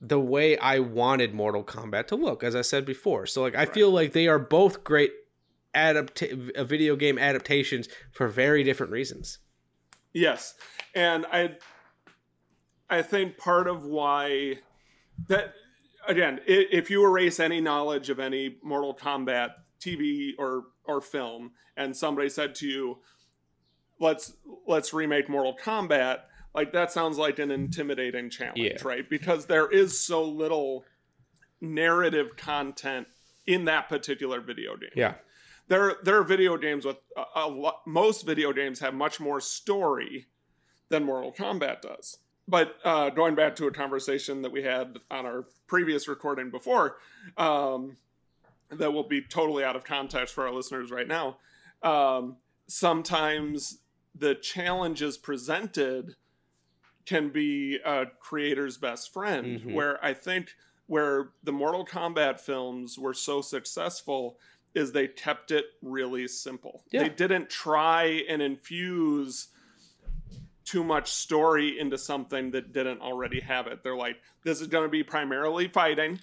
[0.00, 3.26] the way i wanted mortal kombat to look as i said before.
[3.26, 5.12] So like i feel like they are both great
[5.74, 6.22] adapt-
[6.56, 9.38] uh, video game adaptations for very different reasons.
[10.12, 10.54] Yes,
[10.94, 11.56] and I,
[12.88, 14.60] I think part of why
[15.28, 15.52] that
[16.08, 21.96] again, if you erase any knowledge of any Mortal Kombat TV or or film, and
[21.96, 22.98] somebody said to you,
[24.00, 24.32] "Let's
[24.66, 26.22] let's remake Mortal Kombat,"
[26.54, 28.78] like that sounds like an intimidating challenge, Yeah.
[28.82, 29.08] right?
[29.08, 30.84] Because there is so little
[31.60, 33.06] narrative content
[33.46, 35.14] in that particular video game yeah
[35.68, 39.40] there there are video games with a, a lot, most video games have much more
[39.40, 40.26] story
[40.88, 42.18] than Mortal Kombat does.
[42.48, 46.96] But uh, going back to a conversation that we had on our previous recording before,
[47.36, 47.98] um,
[48.70, 51.36] that will be totally out of context for our listeners right now.
[51.82, 53.80] Um, sometimes
[54.14, 56.16] the challenges presented
[57.04, 59.60] can be a creator's best friend.
[59.60, 59.74] Mhm.
[59.74, 60.54] Where I think
[60.86, 64.38] where the Mortal Kombat films were so successful
[64.74, 66.84] is they kept it really simple.
[66.90, 67.02] Yeah.
[67.02, 69.48] They didn't try and infuse
[70.68, 73.82] too much story into something that didn't already have it.
[73.82, 76.20] They're like, this is going to be primarily fighting,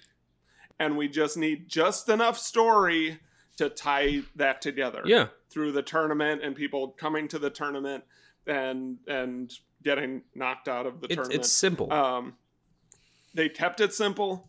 [0.78, 3.18] and we just need just enough story
[3.56, 5.02] to tie that together.
[5.04, 5.28] Yeah.
[5.50, 8.04] Through the tournament and people coming to the tournament
[8.46, 11.40] and and getting knocked out of the It's- tournament.
[11.40, 11.92] it's simple.
[11.92, 12.36] Um,
[13.34, 14.48] they kept it simple,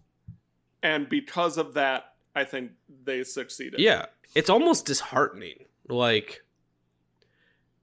[0.83, 2.71] and because of that, I think
[3.03, 3.79] they succeeded.
[3.79, 4.05] Yeah,
[4.35, 5.65] it's almost disheartening.
[5.89, 6.43] Like,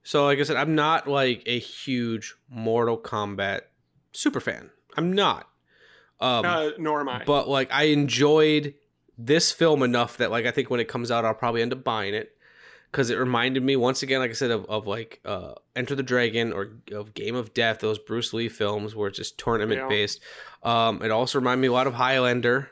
[0.05, 3.61] so like I said, I'm not like a huge Mortal Kombat
[4.13, 4.69] super fan.
[4.95, 5.49] I'm not.
[6.21, 7.23] Um, Uh, nor am I.
[7.25, 8.75] But like, I enjoyed
[9.17, 11.83] this film enough that like I think when it comes out, I'll probably end up
[11.83, 12.37] buying it
[12.91, 16.03] because it reminded me once again, like I said, of, of like uh, Enter the
[16.03, 19.87] Dragon or of Game of Death, those Bruce Lee films where it's just tournament Yeah.
[19.89, 20.21] based.
[20.63, 22.69] Um, it also reminded me a lot of Highlander.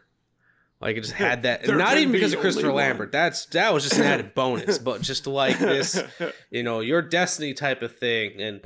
[0.84, 2.76] Like it just had that, not even be because of Christopher one.
[2.76, 3.14] Lambert.
[3.14, 6.04] That's that was just an added bonus, but just like this,
[6.52, 8.42] you know, your destiny type of thing.
[8.42, 8.62] And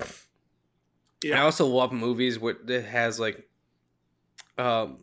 [1.23, 1.39] yeah.
[1.39, 3.47] I also love movies where it has like
[4.57, 4.97] um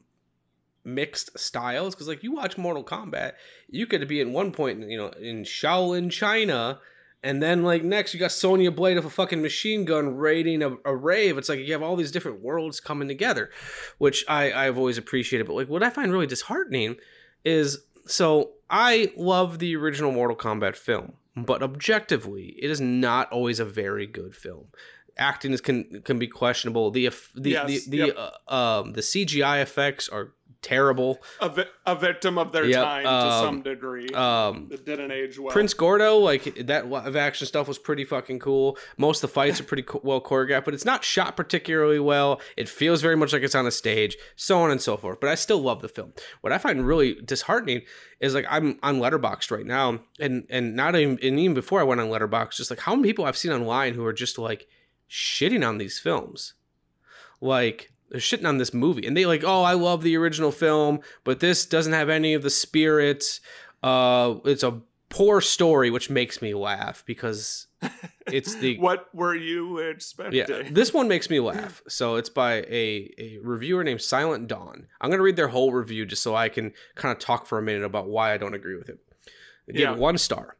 [0.82, 3.34] mixed styles because like you watch Mortal Kombat,
[3.70, 6.80] you could be at one point, you know, in Shaolin, China,
[7.24, 10.76] And then like next you got Sonya Blade of a fucking machine gun raiding a,
[10.84, 11.38] a rave.
[11.38, 13.50] It's like you have all these different worlds coming together,
[13.96, 15.46] which I I've always appreciated.
[15.46, 16.96] But like what I find really disheartening
[17.42, 23.58] is so I love the original Mortal Kombat film, but objectively, it is not always
[23.58, 24.66] a very good film.
[25.16, 26.90] Acting is can can be questionable.
[26.90, 28.16] The the Yes, the the, yep.
[28.48, 30.34] uh, um, the CGI effects are
[30.64, 31.22] terrible.
[31.40, 34.08] A, vi- a victim of their Yep, time to um, some degree.
[34.14, 35.52] um, it didn't age well.
[35.52, 38.76] Prince Goro, like that live action stuff was pretty fucking cool.
[38.96, 42.40] Most of the fights are pretty co- well choreographed, but it's not shot particularly well.
[42.56, 45.20] It feels very much like it's on a stage, so on and so forth.
[45.20, 46.14] But I still love the film.
[46.40, 47.82] What I find really disheartening
[48.20, 51.84] is like I'm on Letterboxd right now, and and not even and even before I
[51.84, 54.66] went on Letterboxd, just like how many people I've seen online who are just like
[55.10, 56.54] shitting on these films,
[57.40, 61.00] like they're shitting on this movie, and they like, oh, I love the original film,
[61.24, 63.40] but this doesn't have any of the spirit.
[63.82, 67.66] Uh, it's a poor story, which makes me laugh because
[68.28, 70.44] it's the what were you expecting?
[70.48, 70.62] yeah.
[70.70, 71.82] This one makes me laugh.
[71.88, 74.86] So it's by a, a reviewer named Silent Dawn.
[75.00, 77.62] I'm gonna read their whole review just so I can kind of talk for a
[77.62, 79.00] minute about why I don't agree with it.
[79.66, 79.92] They Yeah.
[79.94, 80.56] it one star.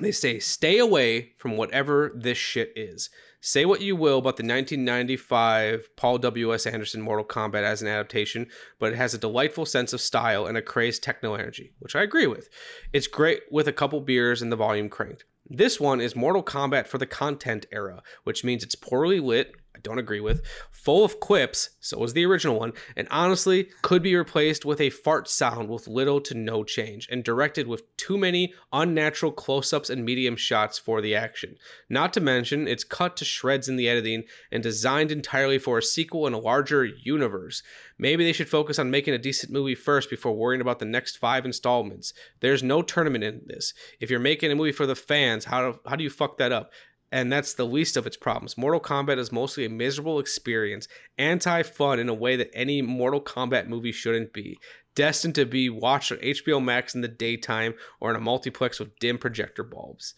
[0.00, 3.10] They say, stay away from whatever this shit is.
[3.40, 6.66] Say what you will about the 1995 Paul W.S.
[6.66, 8.48] Anderson Mortal Kombat as an adaptation,
[8.80, 12.02] but it has a delightful sense of style and a crazed techno energy, which I
[12.02, 12.48] agree with.
[12.92, 15.24] It's great with a couple beers and the volume cranked.
[15.48, 19.80] This one is Mortal Kombat for the content era, which means it's poorly lit, I
[19.82, 24.16] don't agree with, full of quips, so was the original one, and honestly could be
[24.16, 28.54] replaced with a fart sound with little to no change, and directed with too many
[28.72, 31.54] unnatural close ups and medium shots for the action.
[31.88, 35.82] Not to mention, it's cut to shreds in the editing and designed entirely for a
[35.82, 37.62] sequel in a larger universe.
[37.98, 41.18] Maybe they should focus on making a decent movie first before worrying about the next
[41.18, 42.12] five installments.
[42.40, 43.74] There's no tournament in this.
[44.00, 46.50] If you're making a movie for the fans, how do, how do you fuck that
[46.50, 46.72] up?
[47.10, 48.58] And that's the least of its problems.
[48.58, 53.20] Mortal Kombat is mostly a miserable experience, anti fun in a way that any Mortal
[53.20, 54.58] Kombat movie shouldn't be,
[54.94, 58.98] destined to be watched on HBO Max in the daytime or in a multiplex with
[58.98, 60.14] dim projector bulbs.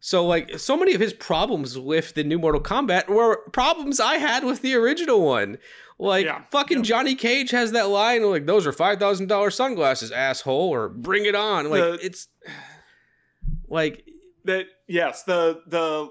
[0.00, 4.16] So, like, so many of his problems with the new Mortal Kombat were problems I
[4.16, 5.56] had with the original one.
[5.98, 11.24] Like, fucking Johnny Cage has that line, like, those are $5,000 sunglasses, asshole, or bring
[11.24, 11.70] it on.
[11.70, 12.28] Like, it's
[13.66, 14.04] like,
[14.44, 16.10] that yes the the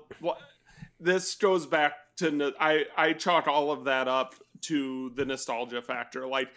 [1.00, 6.26] this goes back to i i chalk all of that up to the nostalgia factor
[6.28, 6.50] like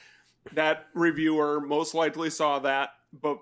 [0.53, 3.39] that reviewer most likely saw that but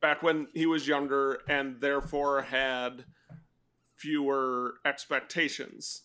[0.00, 3.04] back when he was younger and therefore had
[3.96, 6.02] fewer expectations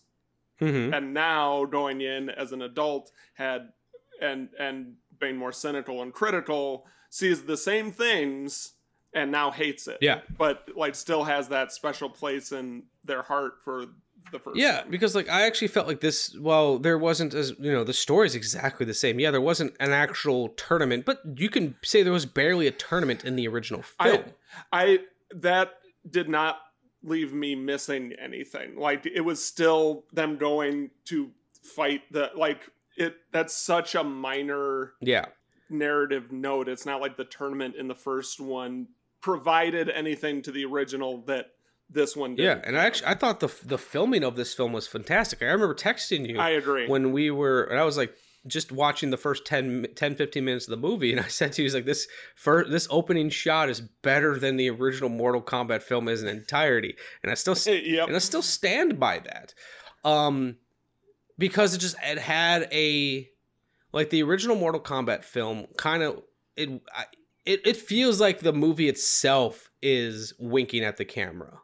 [0.60, 0.96] Mhm.
[0.96, 3.72] and now going in as an adult had
[4.20, 8.73] and and being more cynical and critical sees the same things
[9.14, 10.20] and now hates it Yeah.
[10.36, 13.86] but like still has that special place in their heart for
[14.32, 16.34] the first Yeah, because like I actually felt like this.
[16.38, 19.20] Well, there wasn't as you know the story is exactly the same.
[19.20, 23.24] Yeah, there wasn't an actual tournament, but you can say there was barely a tournament
[23.24, 24.24] in the original film.
[24.72, 24.98] I, I
[25.34, 25.74] that
[26.10, 26.58] did not
[27.02, 28.76] leave me missing anything.
[28.76, 31.30] Like it was still them going to
[31.62, 32.62] fight the like
[32.96, 33.16] it.
[33.30, 35.26] That's such a minor yeah,
[35.68, 36.68] narrative note.
[36.68, 38.88] It's not like the tournament in the first one
[39.24, 41.46] provided anything to the original that
[41.88, 42.42] this one did.
[42.44, 45.40] yeah, and I actually I thought the the filming of this film was fantastic.
[45.40, 46.38] I remember texting you.
[46.38, 46.86] I agree.
[46.88, 47.62] when we were.
[47.64, 48.14] And I was like
[48.46, 51.62] just watching the first 10, 10 15 minutes of the movie and i said to
[51.62, 52.06] you he's like this
[52.36, 56.94] first this opening shot is better than the original mortal kombat film as an entirety
[57.22, 58.06] and i still Yep.
[58.08, 59.54] and i still stand by that
[60.04, 60.56] um
[61.38, 63.26] because it just it had a
[63.92, 66.20] like the original mortal kombat film kind of
[66.54, 67.04] it I,
[67.46, 71.60] it, it feels like the movie itself is winking at the camera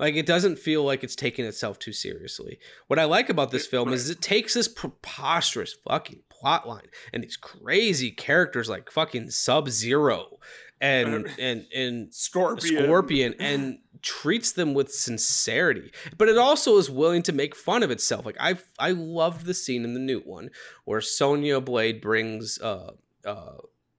[0.00, 2.58] like it doesn't feel like it's taking itself too seriously.
[2.86, 7.22] What I like about this film is it takes this preposterous fucking plot line and
[7.22, 10.38] these crazy characters like fucking Sub Zero
[10.80, 12.84] and and and Scorpion.
[12.84, 15.92] Scorpion and treats them with sincerity.
[16.16, 18.24] But it also is willing to make fun of itself.
[18.24, 20.48] Like I I loved the scene in the new one
[20.86, 22.92] where Sonya Blade brings uh
[23.26, 23.58] uh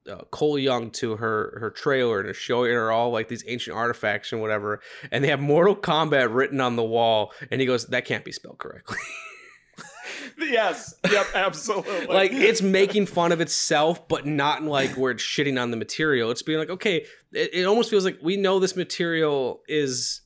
[0.10, 3.76] uh, Cole Young to her her trailer and is showing her all like these ancient
[3.76, 4.82] artifacts and whatever,
[5.12, 8.32] and they have Mortal Kombat written on the wall, and he goes, "That can't be
[8.32, 8.98] spelled correctly."
[10.40, 10.96] yes.
[11.10, 11.28] Yep.
[11.34, 12.08] Absolutely.
[12.14, 15.78] like it's making fun of itself, but not in like where it's shitting on the
[15.78, 16.32] material.
[16.32, 20.22] It's being like, okay, it, it almost feels like we know this material is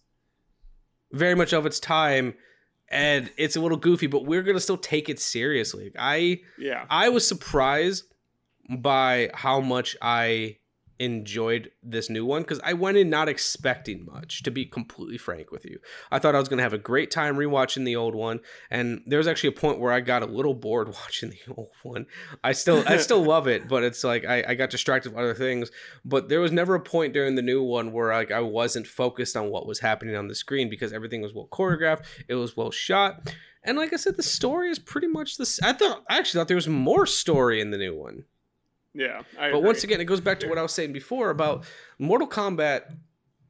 [1.12, 2.34] very much of its time,
[2.90, 5.92] and it's a little goofy, but we're gonna still take it seriously.
[5.98, 6.86] I Yeah.
[6.90, 8.06] I was surprised
[8.70, 10.58] by how much I
[11.00, 15.52] enjoyed this new one because I went in not expecting much, to be completely frank
[15.52, 15.80] with you.
[16.12, 18.40] I thought I was going to have a great time rewatching the old one,
[18.70, 21.72] and there was actually a point where I got a little bored watching the old
[21.84, 22.06] one.
[22.44, 25.34] I still, I still love it, but it's like I, I got distracted with other
[25.34, 25.70] things.
[26.04, 29.36] But there was never a point during the new one where like I wasn't focused
[29.36, 32.72] on what was happening on the screen because everything was well choreographed, it was well
[32.72, 33.34] shot.
[33.64, 35.60] And like I said, the story is pretty much the.
[35.64, 38.26] I thought I actually thought there was more story in the new one.
[38.96, 39.68] Yeah, I but agree.
[39.68, 41.66] once again, it goes back to what I was saying before about
[42.00, 42.96] Mortal Kombat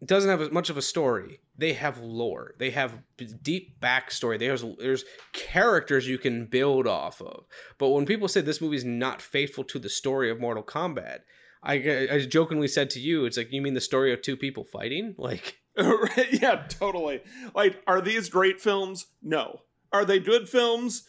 [0.03, 1.39] doesn't have as much of a story.
[1.57, 2.55] They have lore.
[2.57, 2.97] They have
[3.41, 4.37] deep backstory.
[4.37, 7.45] There's there's characters you can build off of.
[7.77, 11.19] But when people say this movie is not faithful to the story of Mortal Kombat,
[11.63, 14.63] I, I jokingly said to you, it's like you mean the story of two people
[14.63, 15.59] fighting, like.
[16.31, 17.21] yeah, totally.
[17.53, 19.07] Like, are these great films?
[19.21, 19.61] No.
[19.91, 21.03] Are they good films?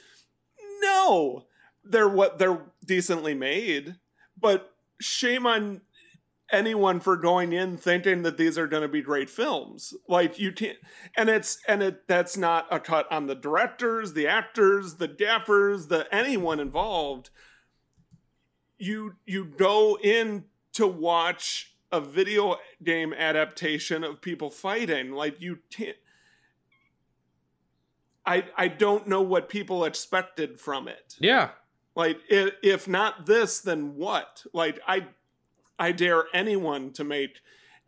[0.81, 1.45] No.
[1.85, 3.95] They're what they're decently made
[4.41, 5.81] but shame on
[6.53, 9.95] anyone for going in thinking that these are going to be great films.
[10.09, 10.79] Like you can't
[11.17, 15.89] and it's and it that's not a cut on the directors the actors the gaffers
[15.89, 17.31] the anyone involved.
[18.79, 25.13] You you go in to watch a video game adaptation of people fighting.
[25.13, 25.97] Like you can't
[28.25, 31.17] i i don't know what people expected from it.
[31.19, 31.51] Yeah
[31.97, 34.45] like, if not this, then what?
[34.53, 35.07] Like, I,
[35.79, 37.41] I dare anyone to make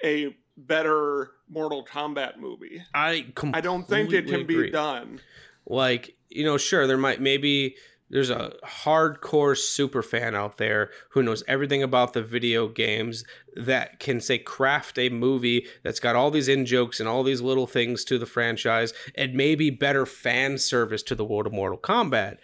[0.03, 2.83] a better Mortal Kombat movie.
[2.95, 4.65] I I don't think it can agree.
[4.65, 5.21] be done.
[5.67, 7.77] Like, you know, sure, there might maybe
[8.11, 14.01] there's a hardcore super fan out there who knows everything about the video games that
[14.01, 17.67] can say craft a movie that's got all these in jokes and all these little
[17.67, 22.39] things to the franchise and maybe better fan service to the world of Mortal Kombat.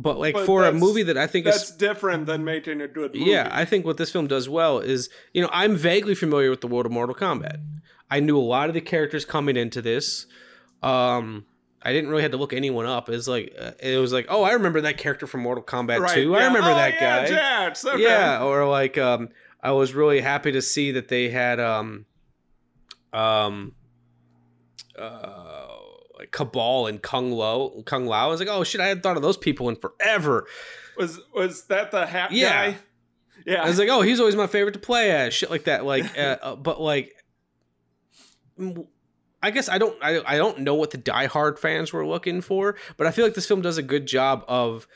[0.00, 2.86] But like but for a movie that I think that's is different than making a
[2.86, 3.28] good movie.
[3.28, 6.60] Yeah, I think what this film does well is, you know, I'm vaguely familiar with
[6.60, 7.58] the world of Mortal Kombat.
[8.08, 10.26] I knew a lot of the characters coming into this.
[10.84, 11.46] Um,
[11.82, 13.08] I didn't really have to look anyone up.
[13.08, 16.14] It's like uh, it was like, oh, I remember that character from Mortal Kombat right,
[16.14, 16.30] 2.
[16.30, 16.36] Yeah.
[16.36, 17.26] I remember oh, that yeah, guy.
[17.26, 17.84] Jax.
[17.84, 18.00] Okay.
[18.00, 19.30] Yeah, or like um,
[19.60, 22.06] I was really happy to see that they had um,
[23.12, 23.74] um,
[24.96, 25.67] uh
[26.30, 27.82] Kabal and Kung Lao.
[27.84, 28.26] Kung Lao.
[28.26, 30.46] I was like, oh shit, I hadn't thought of those people in forever.
[30.96, 32.70] Was was that the hat yeah.
[32.70, 32.78] guy?
[33.46, 33.62] Yeah.
[33.62, 35.32] I was like, oh, he's always my favorite to play as.
[35.32, 35.84] Shit like that.
[35.84, 37.14] Like, uh, uh, but like,
[39.42, 42.76] I guess I don't I, I don't know what the diehard fans were looking for,
[42.96, 44.86] but I feel like this film does a good job of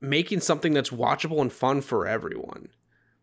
[0.00, 2.68] making something that's watchable and fun for everyone.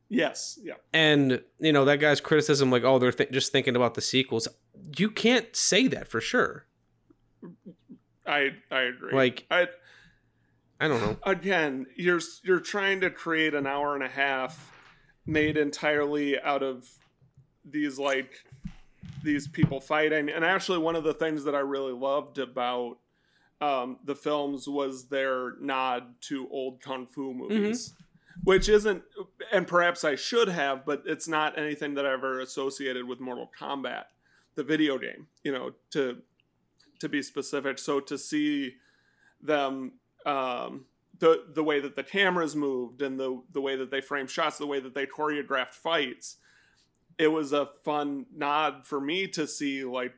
[0.09, 0.59] Yes.
[0.61, 0.73] Yeah.
[0.91, 4.47] And you know that guy's criticism, like, oh, they're th- just thinking about the sequels.
[4.97, 6.65] You can't say that for sure.
[8.25, 9.13] I I agree.
[9.13, 9.67] Like I
[10.79, 11.17] I don't know.
[11.23, 14.71] Again, you're you're trying to create an hour and a half
[15.25, 16.87] made entirely out of
[17.63, 18.43] these like
[19.23, 20.29] these people fighting.
[20.29, 22.97] And actually one of the things that I really loved about
[23.61, 27.89] um, the films was their nod to old kung fu movies.
[27.89, 27.97] Mm-hmm.
[28.43, 29.03] Which isn't,
[29.51, 33.51] and perhaps I should have, but it's not anything that I ever associated with Mortal
[33.59, 34.05] Kombat,
[34.55, 35.27] the video game.
[35.43, 36.23] You know, to
[37.01, 37.77] to be specific.
[37.77, 38.75] So to see
[39.41, 39.93] them
[40.25, 40.85] um,
[41.19, 44.57] the the way that the cameras moved and the the way that they frame shots,
[44.57, 46.37] the way that they choreographed fights,
[47.17, 50.13] it was a fun nod for me to see like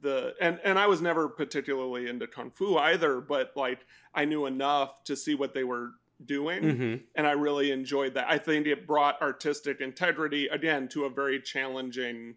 [0.00, 4.46] the and and I was never particularly into kung fu either, but like I knew
[4.46, 5.92] enough to see what they were
[6.24, 6.94] doing mm-hmm.
[7.16, 8.26] and I really enjoyed that.
[8.28, 12.36] I think it brought artistic integrity again to a very challenging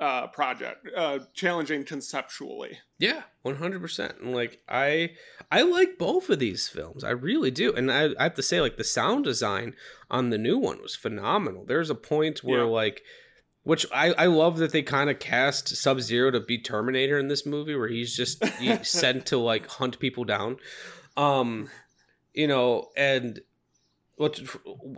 [0.00, 2.78] uh, project, uh, challenging conceptually.
[2.98, 4.16] Yeah, one hundred percent.
[4.20, 5.12] And like I,
[5.50, 7.02] I like both of these films.
[7.04, 7.72] I really do.
[7.74, 9.74] And I, I have to say, like the sound design
[10.10, 11.64] on the new one was phenomenal.
[11.64, 12.64] There's a point where yeah.
[12.64, 13.02] like.
[13.62, 17.26] Which I, I love that they kind of cast Sub Zero to be Terminator in
[17.26, 20.58] this movie, where he's just he's sent to like hunt people down,
[21.16, 21.68] um,
[22.32, 23.40] you know, and
[24.18, 24.32] well,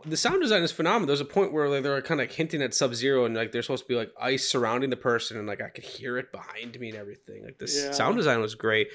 [0.06, 1.08] the sound design is phenomenal.
[1.08, 3.62] There's a point where like, they're kind of hinting at Sub Zero, and like they're
[3.62, 6.78] supposed to be like ice surrounding the person, and like I could hear it behind
[6.78, 7.44] me and everything.
[7.44, 7.90] Like this yeah.
[7.90, 8.88] sound design was great,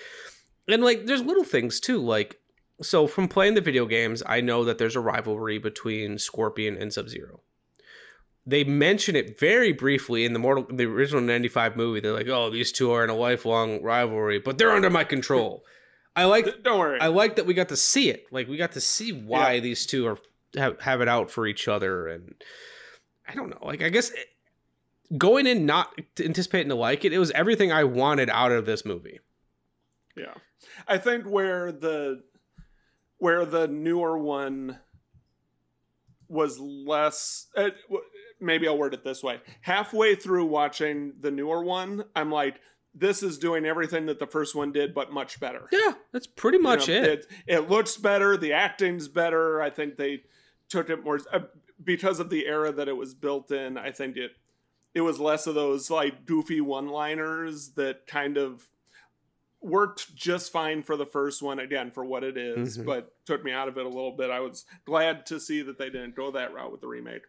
[0.68, 2.00] and like there's little things too.
[2.00, 2.40] Like
[2.82, 6.94] so from playing the video games, I know that there's a rivalry between Scorpion and
[6.94, 7.42] Sub Zero.
[8.46, 12.00] They mention it very briefly in the Mortal, the original '95 movie.
[12.00, 15.66] They're like, "Oh, these two are in a lifelong rivalry, but they're under my control."
[16.16, 16.64] I like.
[16.64, 17.00] Don't worry.
[17.00, 18.26] I like that we got to see it.
[18.32, 19.60] Like we got to see why yeah.
[19.62, 20.18] these two are
[20.56, 22.36] have, have it out for each other, and
[23.28, 23.60] I don't know.
[23.62, 24.28] Like I guess it,
[25.18, 28.86] going in not anticipating to like it, it was everything I wanted out of this
[28.86, 29.20] movie.
[30.16, 30.36] Yeah,
[30.88, 32.24] I think where the
[33.18, 34.80] where the newer one
[36.28, 37.48] was less.
[37.56, 37.70] Uh,
[38.40, 39.40] maybe I'll word it this way.
[39.62, 42.60] Halfway through watching the newer one, I'm like,
[42.96, 45.68] this is doing everything that the first one did, but much better.
[45.72, 47.10] Yeah, that's pretty much You know, it.
[47.10, 47.28] it.
[47.48, 48.38] It looks better.
[48.38, 49.62] The acting's better.
[49.62, 50.24] I think they
[50.70, 51.40] took it more uh,
[51.84, 53.78] because of the era that it was built in.
[53.78, 54.32] I think it
[54.94, 58.64] it was less of those like goofy one-liners that kind of
[59.62, 62.86] worked just fine for the first one again for what it is, Mhm.
[62.86, 64.30] but took me out of it a little bit.
[64.30, 67.24] I was glad to see that they didn't go that route with the remake.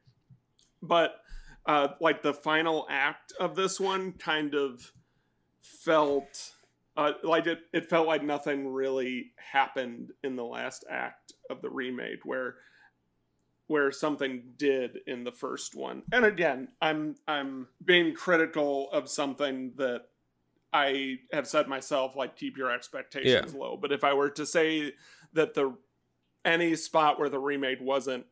[0.82, 1.20] But
[1.66, 4.92] uh like the final act of this one kind of
[5.64, 6.52] felt
[6.96, 11.70] uh, like it, it felt like nothing really happened in the last act of the
[11.70, 12.56] remake where
[13.66, 16.02] where something did in the first one.
[16.12, 20.02] And again i'm i'm being critical of something that
[20.72, 23.76] i have said myself like keep your expectations low.
[23.76, 24.92] But if i were to say
[25.32, 25.76] that the
[26.44, 28.26] any spot where the remake wasn't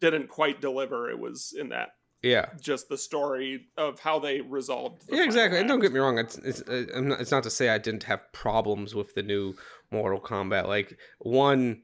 [0.00, 2.46] didn't quite deliver it was in that Yeah.
[2.60, 5.58] just the story of how they resolved the Yeah, exactly.
[5.58, 6.18] And don't get me wrong.
[6.18, 9.22] It's it's uh, I'm not, it's not to say I didn't have problems with the
[9.22, 9.54] new
[9.90, 10.66] Mortal Kombat.
[10.66, 11.82] Like one,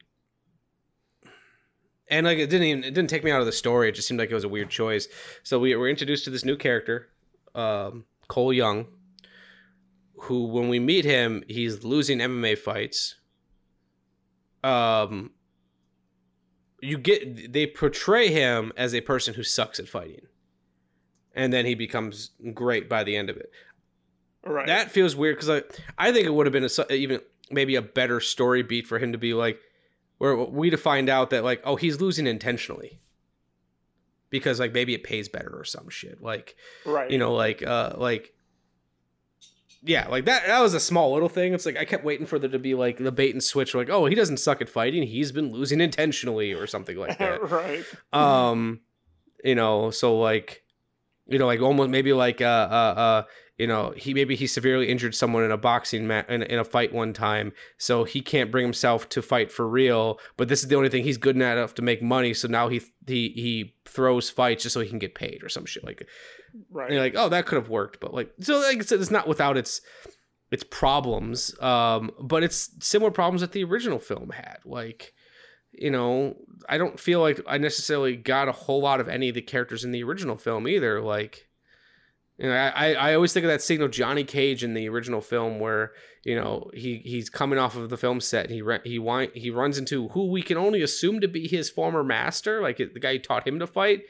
[2.08, 3.88] and like it didn't even it didn't take me out of the story.
[3.88, 5.06] It just seemed like it was a weird choice.
[5.42, 7.08] So we were introduced to this new character,
[7.54, 8.86] um, Cole Young,
[10.22, 13.16] who when we meet him, he's losing MMA fights.
[14.64, 15.32] Um,
[16.82, 20.26] you get they portray him as a person who sucks at fighting
[21.34, 23.50] and then he becomes great by the end of it.
[24.44, 24.66] Right.
[24.66, 25.62] That feels weird because I
[25.96, 27.20] I think it would have been a, even
[27.50, 29.60] maybe a better story beat for him to be like,
[30.18, 33.00] where we to find out that like oh he's losing intentionally
[34.30, 37.10] because like maybe it pays better or some shit like Right.
[37.10, 38.34] you know like uh like
[39.84, 41.54] yeah like that that was a small little thing.
[41.54, 43.90] It's like i kept waiting for there to be like the bait and switch like
[43.90, 45.02] oh he doesn't suck at fighting.
[45.02, 47.50] He's been losing intentionally or something like that.
[47.50, 47.84] Right.
[48.12, 48.80] um
[49.44, 50.62] you know so like
[51.26, 53.22] you know like almost maybe like uh uh uh
[53.58, 56.64] you know he maybe he severely injured someone in a boxing match in, in a
[56.64, 60.68] fight one time so he can't bring himself to fight for real but this is
[60.68, 64.30] the only thing he's good enough to make money so now he he he throws
[64.30, 66.06] fights just so he can get paid or some shit like
[66.70, 66.86] Right.
[66.86, 69.10] and you're like oh that could have worked but like so like i said it's
[69.10, 69.80] not without its
[70.50, 74.58] its problems um but it's similar problems that the original film had.
[74.64, 75.14] Like
[75.72, 76.36] you know
[76.68, 79.84] i don't feel like i necessarily got a whole lot of any of the characters
[79.84, 81.00] in the original film either.
[81.00, 81.48] Like
[82.38, 85.20] you know, I, I always think of that scene of Johnny Cage in the original
[85.20, 85.92] film where
[86.24, 89.78] you know he he's coming off of the film set and he he he runs
[89.78, 93.18] into who we can only assume to be his former master, like the guy who
[93.18, 94.02] taught him to fight,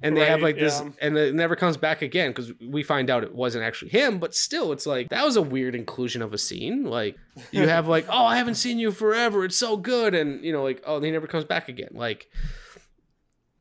[0.00, 0.90] and they have like this, yeah.
[1.00, 4.18] and it never comes back again because we find out it wasn't actually him.
[4.18, 6.84] But still, it's like that was a weird inclusion of a scene.
[6.84, 7.16] Like
[7.52, 9.44] you have like, oh, I haven't seen you forever.
[9.44, 11.90] It's so good, and you know, like, oh, he never comes back again.
[11.92, 12.28] Like,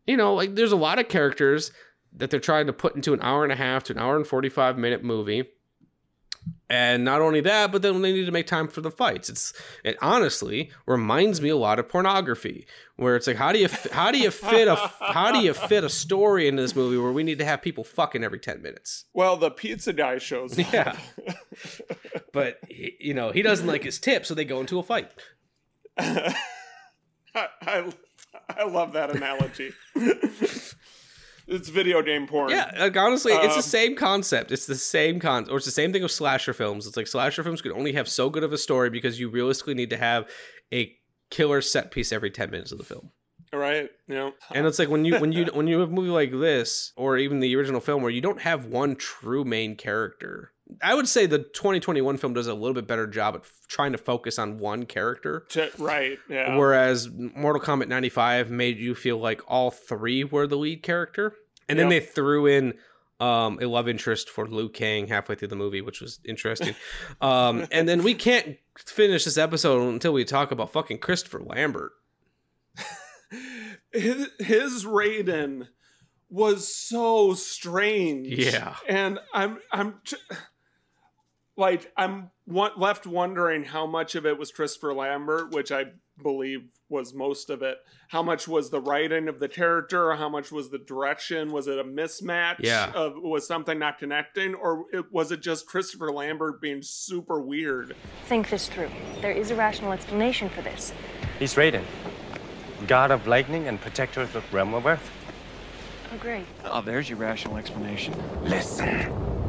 [0.08, 1.72] you know, like there's a lot of characters
[2.14, 4.26] that they're trying to put into an hour and a half to an hour and
[4.26, 5.46] 45 minute movie.
[6.70, 9.30] And not only that, but then they need to make time for the fights.
[9.30, 12.66] It's it honestly reminds me a lot of pornography,
[12.96, 15.84] where it's like, how do you how do you fit a how do you fit
[15.84, 19.04] a story into this movie where we need to have people fucking every ten minutes?
[19.14, 20.72] Well, the pizza guy shows up.
[20.74, 20.98] Yeah,
[22.34, 25.12] but he, you know he doesn't like his tip, so they go into a fight.
[25.98, 26.34] I,
[27.36, 27.92] I,
[28.50, 29.74] I love that analogy.
[31.52, 32.49] it's video game porn.
[32.49, 34.52] Yeah, like honestly, it's the Um, same concept.
[34.52, 36.88] It's the same con, or it's the same thing with slasher films.
[36.88, 39.74] It's like slasher films could only have so good of a story because you realistically
[39.74, 40.30] need to have
[40.74, 40.95] a
[41.30, 43.12] killer set piece every ten minutes of the film.
[43.54, 43.89] Right.
[44.08, 44.32] Yeah.
[44.54, 47.18] And it's like when you when you when you have a movie like this, or
[47.18, 50.54] even the original film, where you don't have one true main character.
[50.82, 53.91] I would say the 2021 film does a little bit better job at f- trying
[53.91, 55.45] to focus on one character.
[55.49, 56.17] To- right.
[56.30, 56.55] Yeah.
[56.55, 61.34] Whereas Mortal Kombat 95 made you feel like all three were the lead character.
[61.69, 62.01] And then Yep.
[62.01, 62.74] they threw in
[63.19, 66.74] um, a love interest for Liu Kang halfway through the movie, which was interesting.
[67.22, 71.91] um, and then we can't finish this episode until we talk about fucking Christopher Lambert.
[73.91, 75.67] his, his Raiden
[76.30, 78.28] was so strange.
[78.28, 78.76] Yeah.
[78.88, 79.95] and I'm I'm
[81.62, 85.86] like I'm one, left wondering how much of it was Christopher Lambert, which I
[86.22, 87.78] believe was most of it.
[88.09, 90.14] How much was the writing of the character?
[90.16, 91.51] How much was the direction?
[91.51, 92.57] Was it a mismatch?
[92.59, 92.91] Yeah.
[92.93, 97.95] Of was something not connecting, or it, was it just Christopher Lambert being super weird?
[98.26, 98.89] Think this through.
[99.22, 100.91] There is a rational explanation for this.
[101.39, 101.84] He's Raiden,
[102.88, 105.09] god of lightning and protector of the realm of Earth.
[106.12, 106.45] Oh, great.
[106.66, 108.14] Oh, there's your rational explanation.
[108.43, 109.41] Listen.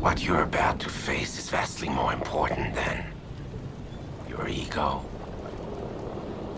[0.00, 3.04] What you're about to face is vastly more important than
[4.28, 5.04] your ego,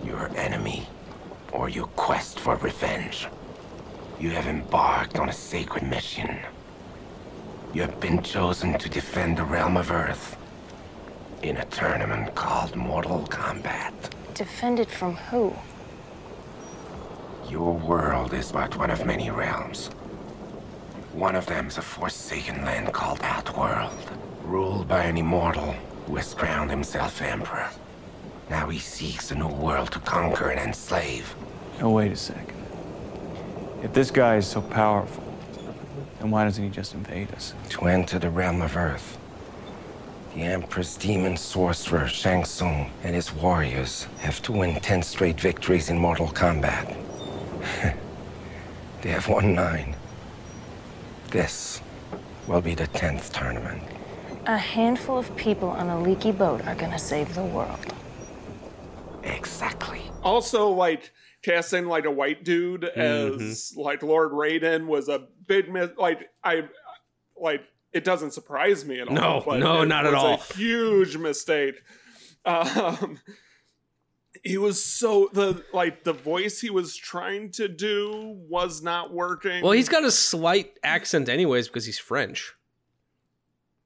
[0.05, 0.87] your enemy,
[1.51, 3.29] or your quest for revenge.
[4.21, 6.39] You have embarked on a sacred mission.
[7.73, 10.37] You have been chosen to defend the realm of Earth
[11.43, 14.11] in a tournament called Mortal Kombat.
[14.35, 15.57] Defended from who?
[17.49, 19.89] Your world is but one of many realms.
[21.13, 24.11] One of them is a forsaken land called Outworld,
[24.45, 25.75] ruled by an immortal
[26.07, 27.69] who has crowned himself emperor.
[28.49, 31.35] Now he seeks a new world to conquer and enslave.
[31.81, 32.65] Oh, wait a second.
[33.83, 35.25] If this guy is so powerful,
[36.21, 37.55] then why doesn't he just invade us?
[37.71, 39.19] To enter the realm of Earth,
[40.35, 45.91] the Emperor's demon sorcerer Shang Tsung and his warriors have to win 10 straight victories
[45.91, 46.97] in Mortal Kombat.
[49.03, 49.97] they have won nine.
[51.31, 51.81] This
[52.47, 53.83] will be the 10th tournament.
[54.47, 57.95] A handful of people on a leaky boat are gonna save the world.
[59.23, 60.03] Exactly.
[60.23, 61.13] Also, like
[61.43, 63.43] casting like a white dude Mm-hmm.
[63.51, 66.65] as like Lord Raiden was a big mis- like I
[67.37, 67.63] like
[67.93, 69.15] it doesn't surprise me at all.
[69.15, 70.35] No, but no, it not at was all.
[70.35, 71.75] A huge mistake.
[72.43, 73.19] Um,
[74.43, 79.63] he was so the like the voice he was trying to do was not working.
[79.63, 82.55] Well, he's got a slight accent, anyways, because he's French.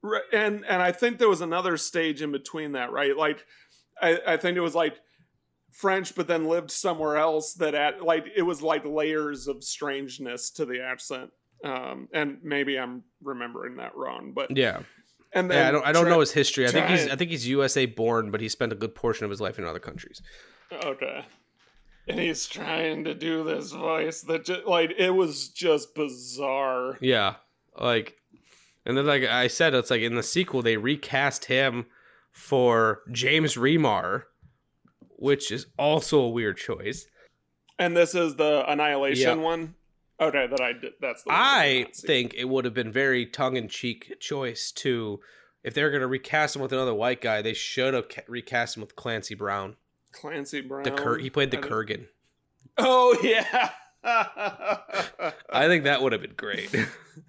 [0.01, 3.15] Right, and and I think there was another stage in between that, right?
[3.17, 3.45] Like,
[4.01, 4.95] I, I think it was like
[5.71, 7.53] French, but then lived somewhere else.
[7.55, 11.31] That at like it was like layers of strangeness to the accent.
[11.63, 14.81] Um, and maybe I'm remembering that wrong, but Yeah.
[15.35, 15.85] And then yeah, I don't.
[15.85, 16.65] I don't try- know his history.
[16.65, 17.07] I think he's.
[17.07, 19.65] I think he's USA born, but he spent a good portion of his life in
[19.65, 20.21] other countries.
[20.71, 21.23] Okay.
[22.07, 26.97] And he's trying to do this voice that just like it was just bizarre.
[27.01, 27.35] Yeah,
[27.79, 28.15] like,
[28.85, 31.87] and then like I said, it's like in the sequel they recast him
[32.31, 34.23] for James Remar,
[35.17, 37.07] which is also a weird choice.
[37.77, 39.43] And this is the Annihilation Yeah.
[39.43, 39.75] one.
[40.19, 40.93] Okay, that I did.
[41.01, 45.19] That's the one I think it would have been very tongue in cheek choice to,
[45.63, 48.95] if they're gonna recast him with another white guy, they should have recast him with
[48.95, 49.75] Clancy Brown.
[50.13, 50.83] Clancy Brown.
[50.83, 52.07] The Kur- he played the Kurgan.
[52.77, 53.71] Oh yeah.
[54.05, 56.71] I think that would have been great.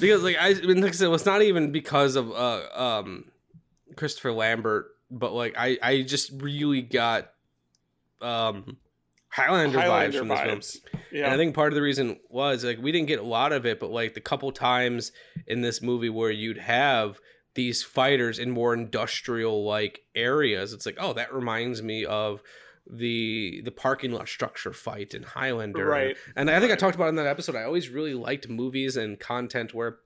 [0.00, 3.26] because like I, I mean, like I said, it's not even because of uh um
[3.96, 7.30] Christopher Lambert, but like I I just really got
[8.20, 8.78] um
[9.34, 11.02] Highlander, Highlander vibes from this film.
[11.10, 11.24] Yeah.
[11.24, 13.66] And I think part of the reason was like we didn't get a lot of
[13.66, 15.10] it, but like the couple times
[15.48, 17.18] in this movie where you'd have
[17.54, 22.42] these fighters in more industrial like areas, it's like, oh, that reminds me of
[22.88, 25.84] the the parking lot structure fight in Highlander.
[25.84, 26.16] Right.
[26.36, 27.56] And I think I talked about in that episode.
[27.56, 29.98] I always really liked movies and content where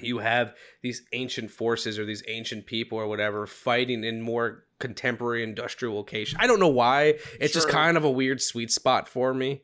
[0.00, 5.42] you have these ancient forces or these ancient people or whatever fighting in more contemporary
[5.42, 6.38] industrial location.
[6.40, 7.18] I don't know why.
[7.40, 9.62] It's just kind of a weird sweet spot for me.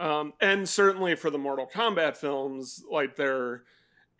[0.00, 3.62] um, and certainly for the Mortal Kombat films, like they're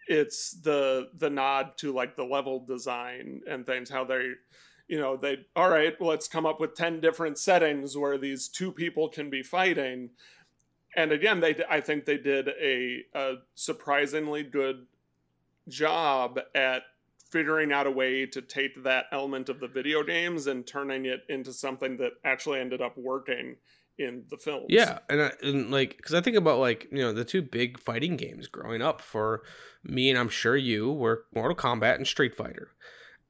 [0.07, 4.31] it's the the nod to like the level design and things how they
[4.89, 8.71] you know they all right let's come up with 10 different settings where these two
[8.73, 10.11] people can be fighting
[10.97, 14.87] and again they i think they did a, a surprisingly good
[15.69, 16.83] job at
[17.31, 21.21] figuring out a way to take that element of the video games and turning it
[21.29, 23.57] into something that actually ended up working
[23.99, 24.67] in the films.
[24.69, 27.81] Yeah, and, I, and like because I think about like you know the two big
[27.81, 29.43] fighting games growing up for
[29.83, 32.71] me and I'm sure you were Mortal Kombat and Street Fighter,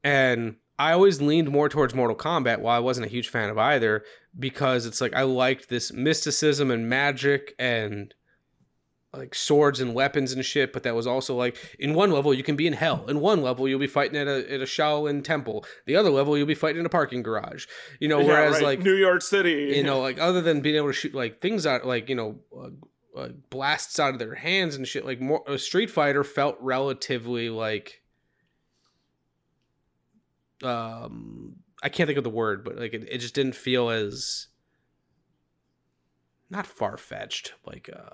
[0.04, 3.58] and I always leaned more towards Mortal Kombat while I wasn't a huge fan of
[3.58, 4.04] either
[4.38, 8.12] because it's like I liked this mysticism and magic and
[9.12, 12.42] like swords and weapons and shit, but that was also like in one level you
[12.42, 13.06] can be in hell.
[13.08, 15.64] In one level you'll be fighting at a at a Shaolin temple.
[15.86, 17.66] The other level you'll be fighting in a parking garage.
[17.98, 18.62] You know, Yeah, whereas right.
[18.62, 21.66] like New York City, you know, like other than being able to shoot like things
[21.66, 22.68] out, like you know, uh,
[23.18, 25.06] uh, blasts out of their hands and shit.
[25.06, 28.02] Like more, a Street Fighter felt relatively like,
[30.62, 34.48] um, I can't think of the word, but like it, it just didn't feel as
[36.50, 38.10] not far fetched, like uh.